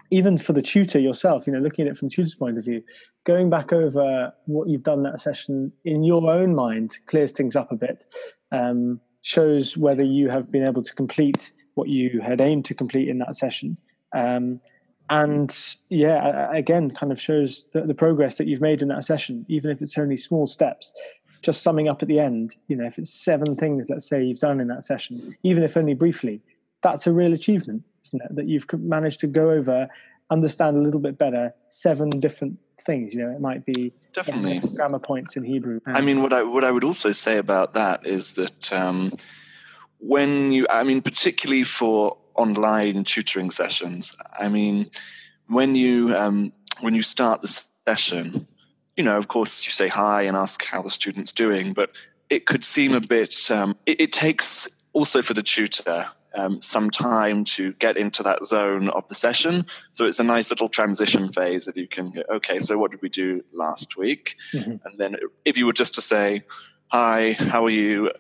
even 0.10 0.38
for 0.38 0.54
the 0.54 0.62
tutor 0.62 1.00
yourself, 1.00 1.48
you 1.48 1.54
know, 1.54 1.60
looking 1.60 1.86
at 1.86 1.92
it 1.92 1.98
from 1.98 2.10
the 2.10 2.16
tutor's 2.16 2.36
point 2.36 2.58
of 2.58 2.66
view, 2.66 2.82
going 3.26 3.50
back 3.50 3.74
over 3.74 4.34
what 4.46 4.70
you've 4.70 4.84
done 4.84 5.04
that 5.04 5.20
session 5.20 5.72
in 5.86 6.04
your 6.04 6.30
own 6.32 6.56
mind 6.56 6.98
clears 7.08 7.32
things 7.32 7.56
up 7.56 7.72
a 7.72 7.76
bit. 7.76 8.06
Um, 8.52 9.02
shows 9.22 9.76
whether 9.76 10.04
you 10.04 10.30
have 10.30 10.50
been 10.52 10.68
able 10.68 10.82
to 10.82 10.94
complete 10.94 11.52
what 11.74 11.90
you 11.90 12.22
had 12.22 12.40
aimed 12.40 12.64
to 12.64 12.74
complete 12.74 13.10
in 13.10 13.18
that 13.18 13.36
session. 13.36 13.76
Um, 14.16 14.62
and 15.10 15.56
yeah, 15.90 16.50
again, 16.54 16.92
kind 16.92 17.12
of 17.12 17.20
shows 17.20 17.66
the, 17.74 17.82
the, 17.82 17.94
progress 17.94 18.38
that 18.38 18.48
you've 18.48 18.62
made 18.62 18.82
in 18.82 18.88
that 18.90 19.04
session, 19.04 19.46
even 19.50 19.72
if 19.72 19.82
it's 19.82 19.98
only 19.98 20.18
small 20.18 20.48
steps. 20.48 20.92
Just 21.42 21.62
summing 21.62 21.88
up 21.88 22.02
at 22.02 22.08
the 22.08 22.20
end, 22.20 22.56
you 22.68 22.76
know, 22.76 22.86
if 22.86 22.98
it's 22.98 23.14
seven 23.14 23.56
things, 23.56 23.90
let's 23.90 24.08
say 24.08 24.24
you've 24.24 24.40
done 24.40 24.60
in 24.60 24.68
that 24.68 24.84
session, 24.84 25.36
even 25.44 25.64
if 25.64 25.78
only 25.78 25.94
briefly, 25.94 26.42
that's 26.82 27.06
a 27.06 27.14
real 27.14 27.34
achievement, 27.34 27.84
That 28.12 28.48
you've 28.48 28.66
managed 28.74 29.20
to 29.22 29.28
go 29.28 29.52
over, 29.52 29.88
understand 30.30 30.78
a 30.78 30.82
little 30.82 31.00
bit 31.00 31.18
better 31.18 31.54
seven 31.70 32.10
different 32.10 32.60
things. 32.86 33.14
You 33.14 33.26
know, 33.26 33.32
it 33.32 33.42
might 33.42 33.66
be 33.66 33.94
definitely 34.14 34.60
grammar 34.76 35.00
points 35.00 35.36
in 35.36 35.44
Hebrew. 35.44 35.80
I 35.86 36.02
mean, 36.02 36.22
what 36.22 36.34
I 36.34 36.44
what 36.44 36.64
I 36.64 36.72
would 36.72 36.84
also 36.84 37.12
say 37.12 37.38
about 37.38 37.74
that 37.74 38.06
is 38.06 38.34
that 38.36 38.74
um, 38.74 39.12
when 40.00 40.52
you, 40.52 40.66
I 40.70 40.84
mean, 40.84 41.02
particularly 41.02 41.64
for 41.64 42.18
online 42.36 43.04
tutoring 43.04 43.50
sessions, 43.50 44.16
I 44.40 44.50
mean, 44.50 44.88
when 45.48 45.76
you 45.76 46.16
um, 46.16 46.54
when 46.82 46.96
you 46.96 47.02
start 47.02 47.42
the 47.42 47.62
session, 47.88 48.48
you 48.96 49.04
know, 49.04 49.18
of 49.18 49.28
course, 49.28 49.66
you 49.66 49.72
say 49.72 49.88
hi 49.88 50.24
and 50.24 50.36
ask 50.36 50.64
how 50.66 50.82
the 50.82 50.90
student's 50.90 51.32
doing, 51.32 51.74
but 51.74 51.96
it 52.30 52.46
could 52.46 52.64
seem 52.64 52.94
a 52.94 53.02
bit. 53.02 53.50
Um, 53.52 53.76
it, 53.86 54.02
it 54.02 54.14
takes 54.14 54.68
also 54.94 55.22
for 55.22 55.34
the 55.34 55.44
tutor 55.44 56.08
um, 56.36 56.62
some 56.62 56.90
time 56.90 57.44
to 57.44 57.74
get 57.74 57.98
into 57.98 58.24
that 58.24 58.46
zone 58.46 58.90
of 58.90 59.08
the 59.08 59.16
session. 59.16 59.66
So 59.92 60.06
it's 60.06 60.20
a 60.20 60.24
nice 60.24 60.50
little 60.50 60.70
transition 60.70 61.32
phase 61.32 61.66
that 61.66 61.78
you 61.78 61.88
can, 61.88 62.12
go, 62.12 62.24
okay, 62.30 62.60
so 62.60 62.78
what 62.78 62.92
did 62.92 63.02
we 63.02 63.10
do 63.10 63.44
last 63.54 63.98
week? 63.98 64.36
Mm-hmm. 64.54 64.76
And 64.86 64.98
then 64.98 65.18
if 65.46 65.58
you 65.58 65.66
were 65.66 65.74
just 65.74 65.96
to 65.96 66.02
say, 66.02 66.44
hi, 66.88 67.34
how 67.34 67.66
are 67.66 67.72
you? 67.72 68.12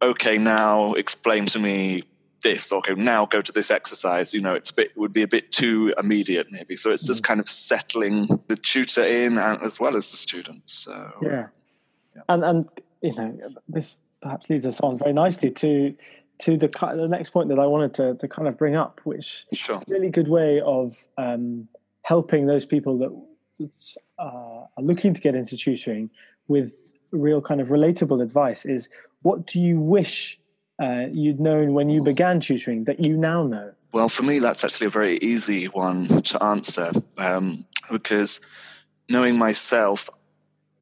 Okay, 0.00 0.38
now 0.38 0.94
explain 0.94 1.46
to 1.46 1.58
me 1.58 2.02
this. 2.42 2.72
Okay, 2.72 2.94
now 2.94 3.26
go 3.26 3.40
to 3.40 3.52
this 3.52 3.70
exercise. 3.70 4.32
You 4.32 4.40
know, 4.40 4.54
it's 4.54 4.70
a 4.70 4.74
bit, 4.74 4.96
would 4.96 5.12
be 5.12 5.22
a 5.22 5.28
bit 5.28 5.50
too 5.50 5.92
immediate 5.98 6.46
maybe. 6.50 6.76
So 6.76 6.90
it's 6.90 7.06
just 7.06 7.22
mm-hmm. 7.22 7.26
kind 7.26 7.40
of 7.40 7.48
settling 7.48 8.26
the 8.46 8.56
tutor 8.56 9.02
in 9.02 9.38
as 9.38 9.80
well 9.80 9.96
as 9.96 10.10
the 10.10 10.16
students. 10.16 10.72
So, 10.72 11.12
yeah. 11.20 11.48
yeah. 12.14 12.22
And, 12.28 12.44
and, 12.44 12.68
you 13.02 13.14
know, 13.14 13.38
this 13.68 13.98
perhaps 14.20 14.50
leads 14.50 14.66
us 14.66 14.80
on 14.80 14.98
very 14.98 15.12
nicely 15.12 15.50
to 15.50 15.94
to 16.40 16.56
the 16.56 16.68
the 16.68 17.08
next 17.08 17.30
point 17.30 17.48
that 17.48 17.58
I 17.58 17.66
wanted 17.66 17.94
to, 17.94 18.14
to 18.14 18.28
kind 18.28 18.48
of 18.48 18.56
bring 18.56 18.76
up, 18.76 19.00
which 19.04 19.46
sure. 19.52 19.76
is 19.76 19.82
a 19.88 19.92
really 19.92 20.10
good 20.10 20.28
way 20.28 20.60
of 20.60 20.96
um, 21.16 21.68
helping 22.02 22.46
those 22.46 22.64
people 22.64 22.98
that 22.98 23.70
uh, 24.18 24.22
are 24.22 24.82
looking 24.82 25.14
to 25.14 25.20
get 25.20 25.34
into 25.34 25.56
tutoring 25.56 26.10
with 26.46 26.94
real 27.10 27.40
kind 27.40 27.60
of 27.60 27.68
relatable 27.68 28.22
advice 28.22 28.64
is 28.64 28.88
what 29.22 29.46
do 29.46 29.60
you 29.60 29.80
wish 29.80 30.38
uh, 30.80 31.06
you'd 31.10 31.40
known 31.40 31.74
when 31.74 31.90
you 31.90 32.02
began 32.02 32.40
tutoring 32.40 32.84
that 32.84 33.00
you 33.00 33.16
now 33.16 33.42
know? 33.42 33.72
Well, 33.92 34.08
for 34.08 34.22
me, 34.22 34.38
that's 34.38 34.64
actually 34.64 34.88
a 34.88 34.90
very 34.90 35.16
easy 35.18 35.64
one 35.66 36.06
to 36.06 36.42
answer 36.42 36.92
um, 37.16 37.64
because 37.90 38.40
knowing 39.08 39.36
myself, 39.36 40.10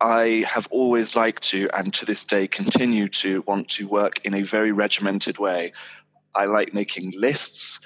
I 0.01 0.45
have 0.49 0.69
always 0.71 1.17
liked 1.17 1.43
to, 1.45 1.69
and 1.75 1.93
to 1.95 2.05
this 2.05 2.25
day 2.25 2.47
continue 2.47 3.09
to, 3.09 3.43
want 3.43 3.69
to 3.71 3.89
work 3.89 4.25
in 4.25 4.35
a 4.35 4.43
very 4.43 4.73
regimented 4.73 5.39
way. 5.39 5.73
I 6.35 6.45
like 6.45 6.75
making 6.75 7.15
lists. 7.17 7.81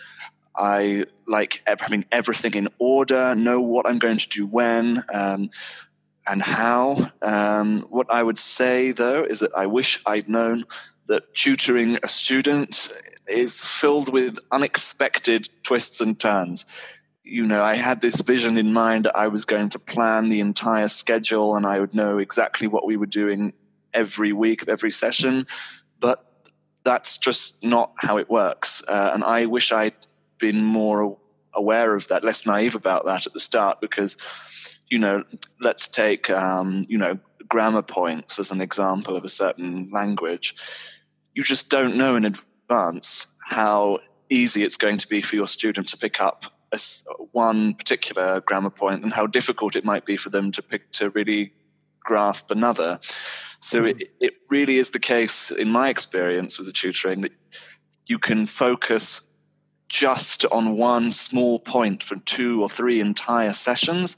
I 0.56 1.04
like 1.26 1.62
having 1.66 2.04
everything 2.10 2.54
in 2.54 2.68
order, 2.78 3.34
know 3.34 3.60
what 3.60 3.88
I'm 3.88 3.98
going 3.98 4.18
to 4.18 4.28
do 4.28 4.46
when 4.46 5.04
um, 5.14 5.50
and 6.26 6.42
how. 6.42 7.10
Um, 7.22 7.78
what 7.88 8.08
I 8.10 8.22
would 8.22 8.38
say, 8.38 8.90
though, 8.90 9.22
is 9.22 9.40
that 9.40 9.52
I 9.56 9.66
wish 9.66 10.02
I'd 10.04 10.28
known 10.28 10.64
that 11.06 11.34
tutoring 11.34 11.98
a 12.02 12.08
student 12.08 12.92
is 13.28 13.64
filled 13.64 14.12
with 14.12 14.38
unexpected 14.50 15.48
twists 15.62 16.00
and 16.00 16.18
turns 16.18 16.66
you 17.30 17.46
know, 17.46 17.62
I 17.62 17.76
had 17.76 18.00
this 18.00 18.20
vision 18.22 18.58
in 18.58 18.72
mind. 18.72 19.08
I 19.14 19.28
was 19.28 19.44
going 19.44 19.68
to 19.70 19.78
plan 19.78 20.28
the 20.30 20.40
entire 20.40 20.88
schedule 20.88 21.54
and 21.54 21.64
I 21.64 21.78
would 21.78 21.94
know 21.94 22.18
exactly 22.18 22.66
what 22.66 22.84
we 22.84 22.96
were 22.96 23.06
doing 23.06 23.52
every 23.94 24.32
week 24.32 24.62
of 24.62 24.68
every 24.68 24.90
session. 24.90 25.46
But 26.00 26.24
that's 26.82 27.18
just 27.18 27.62
not 27.62 27.92
how 27.98 28.18
it 28.18 28.28
works. 28.28 28.82
Uh, 28.88 29.12
and 29.14 29.22
I 29.22 29.46
wish 29.46 29.70
I'd 29.70 29.94
been 30.38 30.64
more 30.64 31.16
aware 31.54 31.94
of 31.94 32.08
that, 32.08 32.24
less 32.24 32.46
naive 32.46 32.74
about 32.74 33.06
that 33.06 33.26
at 33.26 33.32
the 33.32 33.40
start, 33.40 33.80
because, 33.80 34.16
you 34.88 34.98
know, 34.98 35.22
let's 35.62 35.86
take, 35.86 36.30
um, 36.30 36.82
you 36.88 36.98
know, 36.98 37.16
grammar 37.48 37.82
points 37.82 38.40
as 38.40 38.50
an 38.50 38.60
example 38.60 39.14
of 39.14 39.24
a 39.24 39.28
certain 39.28 39.88
language. 39.90 40.56
You 41.34 41.44
just 41.44 41.70
don't 41.70 41.96
know 41.96 42.16
in 42.16 42.24
advance 42.24 43.28
how 43.48 44.00
easy 44.30 44.64
it's 44.64 44.76
going 44.76 44.98
to 44.98 45.08
be 45.08 45.20
for 45.20 45.36
your 45.36 45.48
student 45.48 45.86
to 45.88 45.96
pick 45.96 46.20
up 46.20 46.46
a, 46.72 46.78
one 47.32 47.74
particular 47.74 48.40
grammar 48.40 48.70
point 48.70 49.02
and 49.02 49.12
how 49.12 49.26
difficult 49.26 49.76
it 49.76 49.84
might 49.84 50.04
be 50.04 50.16
for 50.16 50.30
them 50.30 50.50
to 50.52 50.62
pick 50.62 50.90
to 50.92 51.10
really 51.10 51.52
grasp 52.00 52.50
another. 52.50 52.98
So 53.60 53.82
mm. 53.82 53.90
it, 53.90 54.10
it 54.20 54.34
really 54.48 54.76
is 54.78 54.90
the 54.90 54.98
case, 54.98 55.50
in 55.50 55.70
my 55.70 55.88
experience 55.88 56.58
with 56.58 56.66
the 56.66 56.72
tutoring, 56.72 57.20
that 57.22 57.32
you 58.06 58.18
can 58.18 58.46
focus 58.46 59.22
just 59.88 60.44
on 60.46 60.76
one 60.76 61.10
small 61.10 61.58
point 61.58 62.02
for 62.02 62.16
two 62.16 62.62
or 62.62 62.68
three 62.68 63.00
entire 63.00 63.52
sessions. 63.52 64.16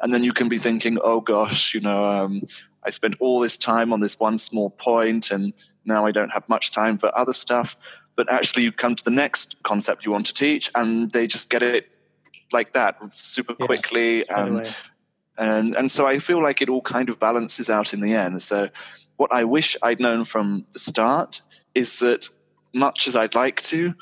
And 0.00 0.12
then 0.12 0.22
you 0.22 0.32
can 0.32 0.48
be 0.48 0.58
thinking, 0.58 0.98
oh 1.02 1.20
gosh, 1.20 1.74
you 1.74 1.80
know, 1.80 2.04
um, 2.04 2.42
I 2.84 2.90
spent 2.90 3.16
all 3.18 3.40
this 3.40 3.56
time 3.56 3.92
on 3.92 4.00
this 4.00 4.20
one 4.20 4.38
small 4.38 4.70
point 4.70 5.30
and 5.30 5.54
now 5.84 6.06
I 6.06 6.12
don't 6.12 6.30
have 6.30 6.48
much 6.48 6.70
time 6.70 6.98
for 6.98 7.16
other 7.18 7.32
stuff 7.32 7.76
but 8.16 8.30
actually 8.32 8.64
you 8.64 8.72
come 8.72 8.94
to 8.94 9.04
the 9.04 9.10
next 9.10 9.62
concept 9.62 10.04
you 10.04 10.10
want 10.10 10.26
to 10.26 10.34
teach 10.34 10.70
and 10.74 11.12
they 11.12 11.26
just 11.26 11.50
get 11.50 11.62
it 11.62 11.88
like 12.52 12.72
that 12.72 12.96
super 13.14 13.54
quickly 13.54 14.18
yeah, 14.18 14.44
and, 14.44 14.76
and 15.38 15.76
and 15.76 15.92
so 15.92 16.06
i 16.06 16.18
feel 16.18 16.42
like 16.42 16.62
it 16.62 16.68
all 16.68 16.80
kind 16.80 17.08
of 17.08 17.18
balances 17.18 17.68
out 17.68 17.92
in 17.92 18.00
the 18.00 18.14
end. 18.14 18.42
So 18.42 18.68
what 19.16 19.32
i 19.32 19.44
wish 19.44 19.76
i'd 19.82 20.00
known 20.00 20.24
from 20.24 20.66
the 20.72 20.78
start 20.78 21.40
is 21.74 21.98
that 22.00 22.28
much 22.72 23.08
as 23.08 23.16
i'd 23.16 23.34
like 23.34 23.60
to 23.62 23.94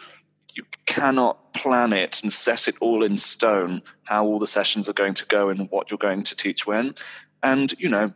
you 0.54 0.64
cannot 0.86 1.52
plan 1.54 1.92
it 1.92 2.22
and 2.22 2.32
set 2.32 2.68
it 2.68 2.76
all 2.80 3.02
in 3.02 3.16
stone 3.18 3.82
how 4.04 4.24
all 4.24 4.38
the 4.38 4.46
sessions 4.46 4.88
are 4.88 4.92
going 4.92 5.14
to 5.14 5.26
go 5.26 5.48
and 5.48 5.68
what 5.70 5.90
you're 5.90 5.98
going 5.98 6.22
to 6.22 6.36
teach 6.36 6.66
when. 6.66 6.94
And 7.42 7.74
you 7.78 7.88
know 7.88 8.12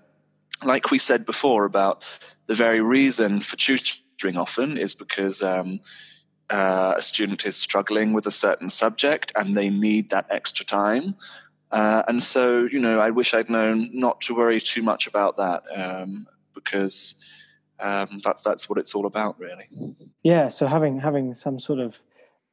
like 0.65 0.91
we 0.91 0.99
said 0.99 1.25
before 1.25 1.65
about 1.65 2.05
the 2.47 2.55
very 2.55 2.81
reason 2.81 3.41
for 3.41 3.57
tutoring 3.57 4.03
often 4.37 4.77
is 4.77 4.95
because 4.95 5.43
um, 5.43 5.81
uh, 6.51 6.95
a 6.97 7.03
student 7.03 7.47
is 7.47 7.57
struggling 7.57 8.13
with 8.13 8.27
a 8.27 8.31
certain 8.31 8.71
subject 8.71 9.33
and 9.37 9.57
they 9.57 9.71
need 9.71 10.11
that 10.11 10.27
extra 10.31 10.65
time. 10.65 11.15
Uh, 11.71 12.03
and 12.09 12.23
so, 12.23 12.65
you 12.65 12.79
know, 12.79 12.99
I 12.99 13.11
wish 13.11 13.35
I'd 13.35 13.51
known 13.51 13.91
not 13.93 14.21
to 14.23 14.35
worry 14.35 14.61
too 14.61 14.83
much 14.83 15.07
about 15.07 15.37
that 15.37 15.63
um, 15.77 16.27
because 16.55 17.15
um, 17.79 18.21
that's 18.25 18.43
that's 18.43 18.69
what 18.69 18.79
it's 18.79 18.95
all 18.95 19.07
about, 19.07 19.39
really. 19.39 19.69
Yeah. 20.23 20.49
So 20.49 20.67
having 20.67 20.99
having 20.99 21.35
some 21.35 21.59
sort 21.59 21.79
of 21.79 22.03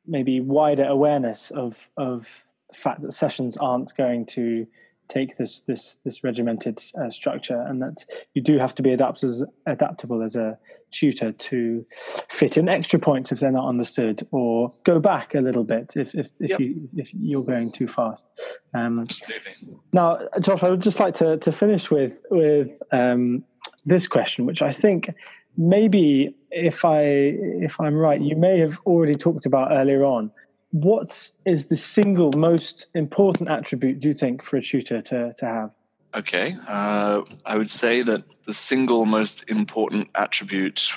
maybe 0.06 0.39
wider 0.39 0.84
awareness 0.84 1.49
of 1.51 1.89
of 1.97 2.43
the 2.69 2.75
fact 2.75 3.01
that 3.01 3.13
sessions 3.13 3.58
aren't 3.58 3.95
going 3.95 4.25
to 4.28 4.67
take 5.07 5.37
this 5.37 5.61
this 5.61 5.97
this 6.03 6.23
regimented 6.23 6.81
uh, 6.99 7.09
structure, 7.09 7.61
and 7.61 7.81
that 7.81 8.05
you 8.33 8.41
do 8.41 8.57
have 8.57 8.75
to 8.75 8.81
be 8.81 8.91
adaptable 8.91 9.45
adaptable 9.65 10.21
as 10.21 10.35
a 10.35 10.57
tutor 10.91 11.31
to 11.31 11.85
fit 12.29 12.57
in 12.57 12.69
extra 12.69 12.99
points 12.99 13.31
if 13.31 13.39
they're 13.39 13.51
not 13.51 13.67
understood, 13.67 14.27
or 14.31 14.73
go 14.83 14.99
back 14.99 15.35
a 15.35 15.41
little 15.41 15.63
bit 15.63 15.93
if 15.95 16.15
if, 16.15 16.29
if 16.39 16.51
yep. 16.51 16.59
you 16.59 16.89
if 16.95 17.13
you're 17.13 17.43
going 17.43 17.71
too 17.71 17.87
fast. 17.87 18.25
Um, 18.73 18.99
Absolutely. 18.99 19.53
Now, 19.93 20.19
Josh, 20.39 20.63
I 20.63 20.69
would 20.69 20.81
just 20.81 20.99
like 20.99 21.13
to 21.15 21.37
to 21.37 21.51
finish 21.51 21.91
with 21.91 22.19
with 22.29 22.81
um, 22.91 23.43
this 23.85 24.07
question, 24.07 24.45
which 24.45 24.61
I 24.61 24.71
think 24.71 25.13
maybe 25.57 26.35
if 26.51 26.85
I 26.85 27.01
if 27.01 27.79
I'm 27.79 27.95
right, 27.95 28.19
you 28.19 28.35
may 28.35 28.59
have 28.59 28.79
already 28.85 29.13
talked 29.13 29.45
about 29.45 29.71
earlier 29.71 30.03
on 30.03 30.31
what 30.75 31.31
is 31.45 31.67
the 31.67 31.77
single 31.77 32.31
most 32.35 32.88
important 32.93 33.49
attribute 33.49 34.01
do 34.01 34.09
you 34.09 34.13
think 34.13 34.43
for 34.43 34.57
a 34.57 34.61
tutor 34.61 35.01
to, 35.01 35.33
to 35.38 35.45
have? 35.45 35.71
Okay, 36.13 36.53
uh, 36.67 37.21
I 37.45 37.57
would 37.57 37.69
say 37.69 38.01
that 38.01 38.23
the 38.45 38.51
single 38.51 39.05
most 39.05 39.49
important 39.49 40.09
attribute 40.15 40.91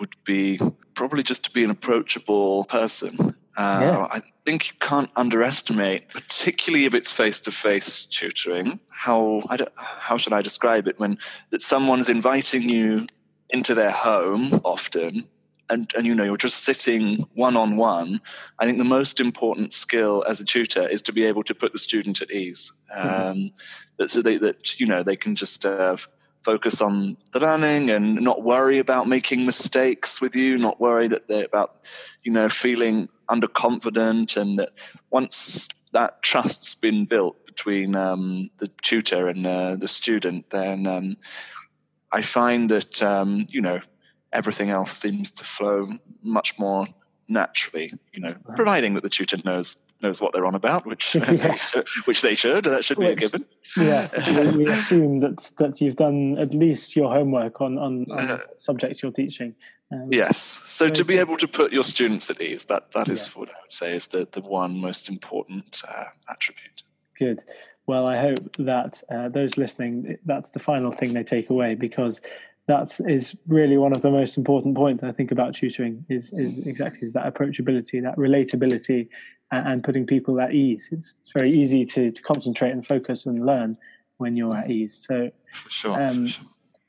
would 0.00 0.16
be 0.24 0.58
probably 0.94 1.22
just 1.22 1.44
to 1.44 1.52
be 1.52 1.62
an 1.62 1.70
approachable 1.70 2.64
person. 2.64 3.36
Uh, 3.56 3.78
Yeah. 3.80 4.08
I 4.10 4.22
think 4.44 4.66
you 4.66 4.74
can't 4.80 5.10
underestimate, 5.14 6.08
particularly 6.08 6.86
if 6.86 6.94
it's 6.94 7.12
face-to-face 7.12 8.06
tutoring, 8.06 8.80
how 8.90 9.44
I 9.48 9.56
don't, 9.56 9.72
how 9.76 10.16
should 10.16 10.32
I 10.32 10.42
describe 10.42 10.88
it 10.88 10.98
when 10.98 11.16
that 11.50 11.62
someone's 11.62 12.10
inviting 12.10 12.68
you 12.68 13.06
into 13.50 13.72
their 13.74 13.92
home 13.92 14.60
often. 14.64 15.28
And, 15.72 15.90
and 15.96 16.04
you 16.06 16.14
know 16.14 16.24
you're 16.24 16.36
just 16.48 16.64
sitting 16.64 17.26
one 17.34 17.56
on 17.56 17.76
one. 17.76 18.20
I 18.60 18.66
think 18.66 18.78
the 18.78 18.94
most 18.98 19.20
important 19.20 19.72
skill 19.72 20.22
as 20.28 20.40
a 20.40 20.44
tutor 20.44 20.86
is 20.94 21.02
to 21.02 21.12
be 21.12 21.24
able 21.30 21.44
to 21.44 21.54
put 21.54 21.72
the 21.72 21.78
student 21.78 22.22
at 22.22 22.30
ease, 22.30 22.72
um, 22.94 23.52
that, 23.96 24.10
so 24.10 24.20
they, 24.20 24.36
that 24.38 24.78
you 24.78 24.86
know 24.86 25.02
they 25.02 25.16
can 25.16 25.34
just 25.34 25.64
uh, 25.64 25.96
focus 26.42 26.80
on 26.80 27.16
the 27.32 27.40
learning 27.40 27.90
and 27.90 28.20
not 28.20 28.42
worry 28.42 28.78
about 28.78 29.08
making 29.08 29.46
mistakes 29.46 30.20
with 30.20 30.34
you, 30.36 30.58
not 30.58 30.80
worry 30.80 31.08
that 31.08 31.28
they're 31.28 31.44
about, 31.44 31.70
you 32.22 32.32
know, 32.32 32.48
feeling 32.48 33.08
underconfident. 33.30 34.36
And 34.36 34.58
that 34.58 34.70
once 35.10 35.68
that 35.92 36.22
trust's 36.22 36.74
been 36.74 37.04
built 37.06 37.46
between 37.46 37.96
um, 37.96 38.50
the 38.58 38.68
tutor 38.82 39.28
and 39.28 39.46
uh, 39.46 39.76
the 39.76 39.88
student, 39.88 40.50
then 40.50 40.86
um, 40.86 41.16
I 42.10 42.22
find 42.22 42.70
that, 42.70 43.02
um, 43.02 43.46
you 43.50 43.60
know, 43.60 43.80
everything 44.32 44.70
else 44.70 44.92
seems 44.92 45.30
to 45.32 45.44
flow 45.44 45.88
much 46.22 46.58
more 46.58 46.86
naturally, 47.28 47.92
you 48.12 48.20
know, 48.20 48.34
providing 48.56 48.94
that 48.94 49.02
the 49.02 49.08
tutor 49.08 49.38
knows 49.44 49.76
knows 50.02 50.20
what 50.20 50.32
they're 50.32 50.46
on 50.46 50.54
about, 50.54 50.84
which 50.84 51.14
Yeah. 51.14 51.56
which 52.04 52.22
they 52.22 52.34
should. 52.34 52.64
That 52.64 52.84
should 52.84 52.98
be 52.98 53.06
a 53.06 53.14
given. 53.14 53.44
Yes, 53.76 54.14
we, 54.56 54.66
assume 54.66 55.20
that 55.20 55.50
that 55.58 55.80
you've 55.80 55.96
done 55.96 56.36
at 56.38 56.52
least 56.52 56.96
your 56.96 57.12
homework 57.12 57.60
on 57.60 57.78
on, 57.78 58.06
on 58.10 58.26
the 58.28 58.44
subject 58.56 59.02
you're 59.02 59.12
teaching. 59.12 59.54
Um, 59.92 60.08
Yes. 60.10 60.38
So 60.38 60.86
Very 60.86 60.94
to 60.96 61.04
be 61.04 61.18
able 61.18 61.36
to 61.36 61.48
put 61.48 61.72
your 61.72 61.84
students 61.84 62.30
at 62.30 62.40
ease, 62.40 62.64
that 62.66 62.92
that 62.92 63.08
is 63.08 63.28
Yeah. 63.28 63.40
what 63.40 63.48
I 63.50 63.60
would 63.62 63.72
say 63.72 63.94
is 63.94 64.08
the 64.08 64.28
the 64.30 64.40
one 64.40 64.78
most 64.80 65.08
important 65.08 65.82
uh, 65.88 66.04
attribute. 66.28 66.82
Good. 67.18 67.42
Well, 67.86 68.06
I 68.06 68.16
hope 68.16 68.56
that 68.58 69.02
uh, 69.10 69.28
those 69.28 69.56
listening, 69.56 70.16
that's 70.24 70.50
the 70.50 70.60
final 70.60 70.92
thing 70.92 71.14
they 71.14 71.24
take 71.24 71.50
away 71.50 71.74
because 71.74 72.20
that 72.68 73.00
is 73.08 73.36
really 73.48 73.76
one 73.76 73.92
of 73.92 74.02
the 74.02 74.10
most 74.10 74.36
important 74.36 74.76
points 74.76 75.02
I 75.02 75.12
think 75.12 75.32
about 75.32 75.54
tutoring 75.54 76.04
is, 76.08 76.32
is 76.32 76.64
exactly 76.66 77.06
is 77.06 77.12
that 77.14 77.32
approachability, 77.32 78.02
that 78.02 78.16
relatability, 78.16 79.08
and, 79.50 79.68
and 79.68 79.84
putting 79.84 80.06
people 80.06 80.40
at 80.40 80.54
ease. 80.54 80.88
It's, 80.92 81.14
it's 81.20 81.32
very 81.36 81.50
easy 81.50 81.84
to, 81.86 82.10
to 82.10 82.22
concentrate 82.22 82.70
and 82.70 82.86
focus 82.86 83.26
and 83.26 83.44
learn 83.44 83.76
when 84.18 84.36
you're 84.36 84.56
at 84.56 84.70
ease. 84.70 85.04
So 85.08 85.30
For 85.54 85.70
sure. 85.70 86.00
Um, 86.02 86.26
for 86.26 86.32
sure. 86.32 86.44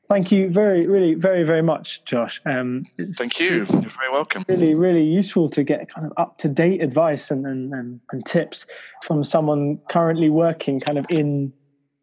thank 0.07 0.31
you 0.31 0.49
very, 0.49 0.85
really, 0.85 1.15
very, 1.15 1.43
very 1.43 1.63
much, 1.63 2.05
Josh. 2.05 2.39
Um, 2.45 2.83
Thank 3.17 3.39
you. 3.39 3.65
You're 3.65 3.65
very 3.65 4.11
welcome. 4.11 4.45
really, 4.47 4.75
really 4.75 5.03
useful 5.03 5.49
to 5.49 5.63
get 5.63 5.91
kind 5.91 6.05
of 6.05 6.13
up 6.17 6.37
to 6.39 6.47
date 6.47 6.81
advice 6.83 7.31
and, 7.31 7.47
and, 7.47 7.73
and, 7.73 7.99
and 8.11 8.23
tips 8.25 8.67
from 9.01 9.23
someone 9.23 9.79
currently 9.89 10.29
working 10.29 10.79
kind 10.79 10.99
of 10.99 11.07
in 11.09 11.51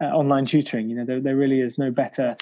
uh, 0.00 0.06
online 0.06 0.46
tutoring. 0.46 0.88
You 0.88 0.96
know, 0.96 1.04
there, 1.04 1.20
there 1.20 1.36
really 1.36 1.60
is 1.60 1.76
no 1.78 1.90
better 1.90 2.34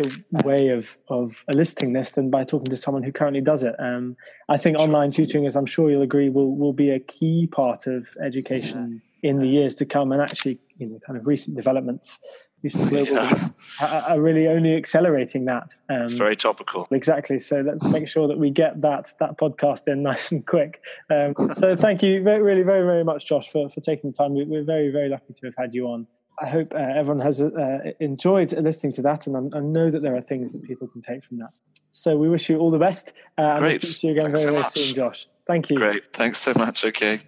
way 0.44 0.68
of, 0.68 0.96
of 1.08 1.44
eliciting 1.48 1.92
this 1.92 2.10
than 2.10 2.30
by 2.30 2.44
talking 2.44 2.66
to 2.66 2.76
someone 2.76 3.02
who 3.02 3.12
currently 3.12 3.40
does 3.40 3.64
it. 3.64 3.74
Um, 3.78 4.16
I 4.48 4.56
think 4.56 4.78
Sure. 4.78 4.86
online 4.86 5.10
tutoring, 5.10 5.46
as 5.46 5.56
I'm 5.56 5.66
sure 5.66 5.90
you'll 5.90 6.02
agree, 6.02 6.28
will, 6.28 6.54
will 6.56 6.72
be 6.72 6.90
a 6.90 7.00
key 7.00 7.48
part 7.50 7.86
of 7.86 8.06
education 8.22 9.02
in 9.22 9.40
the 9.40 9.48
years 9.48 9.74
to 9.76 9.86
come. 9.86 10.12
And 10.12 10.22
actually, 10.22 10.58
you 10.76 10.88
know, 10.88 10.98
kind 11.04 11.18
of 11.18 11.26
recent 11.26 11.56
developments, 11.56 12.20
recent 12.62 12.88
global 12.90 13.14
Yeah, 13.14 13.48
are, 13.80 14.02
are 14.10 14.20
really 14.20 14.46
only 14.46 14.76
accelerating 14.76 15.46
that. 15.46 15.64
Um, 15.88 16.02
it's 16.02 16.12
very 16.12 16.36
topical. 16.36 16.86
Exactly. 16.92 17.40
So 17.40 17.60
let's 17.60 17.84
make 17.84 18.06
sure 18.06 18.28
that 18.28 18.38
we 18.38 18.50
get 18.50 18.80
that 18.82 19.12
that 19.18 19.36
podcast 19.36 19.88
in 19.88 20.02
nice 20.10 20.30
and 20.30 20.46
quick. 20.46 20.80
Um, 21.10 21.34
so 21.56 21.74
thank 21.74 22.02
you 22.02 22.22
very, 22.22 22.42
really 22.42 22.62
very 22.62 22.84
very 22.84 23.02
much, 23.02 23.26
Josh, 23.26 23.48
for, 23.50 23.68
for 23.68 23.80
taking 23.80 24.10
the 24.10 24.16
time. 24.16 24.34
We, 24.34 24.44
we're 24.44 24.64
very 24.64 24.90
very 24.90 25.08
lucky 25.08 25.32
to 25.32 25.46
have 25.46 25.54
had 25.58 25.74
you 25.74 25.88
on. 25.88 26.06
I 26.40 26.46
hope 26.46 26.72
uh, 26.72 26.78
everyone 26.78 27.20
has 27.20 27.42
uh, 27.42 27.92
enjoyed 27.98 28.52
listening 28.52 28.92
to 28.94 29.02
that, 29.02 29.26
and 29.26 29.36
I, 29.36 29.58
I 29.58 29.60
know 29.60 29.90
that 29.90 30.02
there 30.02 30.14
are 30.14 30.20
things 30.20 30.52
that 30.52 30.62
people 30.62 30.86
can 30.86 31.00
take 31.00 31.24
from 31.24 31.38
that. 31.38 31.50
So 31.90 32.16
we 32.16 32.28
wish 32.28 32.48
you 32.48 32.58
all 32.58 32.70
the 32.70 32.78
best. 32.78 33.12
Uh, 33.36 33.42
and 33.42 33.60
we'll 33.62 33.70
Great. 33.70 33.82
speak 33.82 34.00
to 34.00 34.06
you 34.06 34.12
again 34.12 34.24
Thanks 34.26 34.42
very 34.42 34.48
so 34.48 34.50
very 34.52 34.62
much. 34.62 34.72
soon, 34.74 34.94
Josh. 34.94 35.28
Thank 35.46 35.70
you. 35.70 35.76
Great. 35.76 36.12
Thanks 36.12 36.38
so 36.38 36.52
much. 36.54 36.84
Okay. 36.84 37.20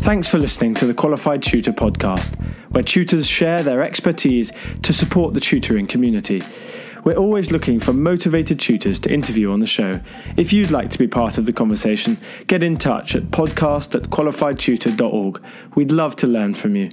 Thanks 0.00 0.28
for 0.28 0.38
listening 0.38 0.74
to 0.74 0.86
the 0.86 0.94
Qualified 0.94 1.44
Tutor 1.44 1.72
podcast, 1.72 2.34
where 2.72 2.82
tutors 2.82 3.26
share 3.28 3.62
their 3.62 3.84
expertise 3.84 4.50
to 4.82 4.92
support 4.92 5.32
the 5.34 5.40
tutoring 5.40 5.86
community. 5.86 6.42
We're 7.04 7.16
always 7.16 7.50
looking 7.50 7.80
for 7.80 7.92
motivated 7.92 8.60
tutors 8.60 9.00
to 9.00 9.12
interview 9.12 9.50
on 9.50 9.58
the 9.58 9.66
show. 9.66 10.00
If 10.36 10.52
you'd 10.52 10.70
like 10.70 10.90
to 10.90 10.98
be 10.98 11.08
part 11.08 11.36
of 11.36 11.46
the 11.46 11.52
conversation, 11.52 12.16
get 12.46 12.62
in 12.62 12.76
touch 12.76 13.16
at 13.16 13.24
podcast 13.24 13.96
at 13.96 14.10
qualifiedtutor.org. 14.10 15.42
We'd 15.74 15.90
love 15.90 16.14
to 16.16 16.26
learn 16.28 16.54
from 16.54 16.76
you. 16.76 16.92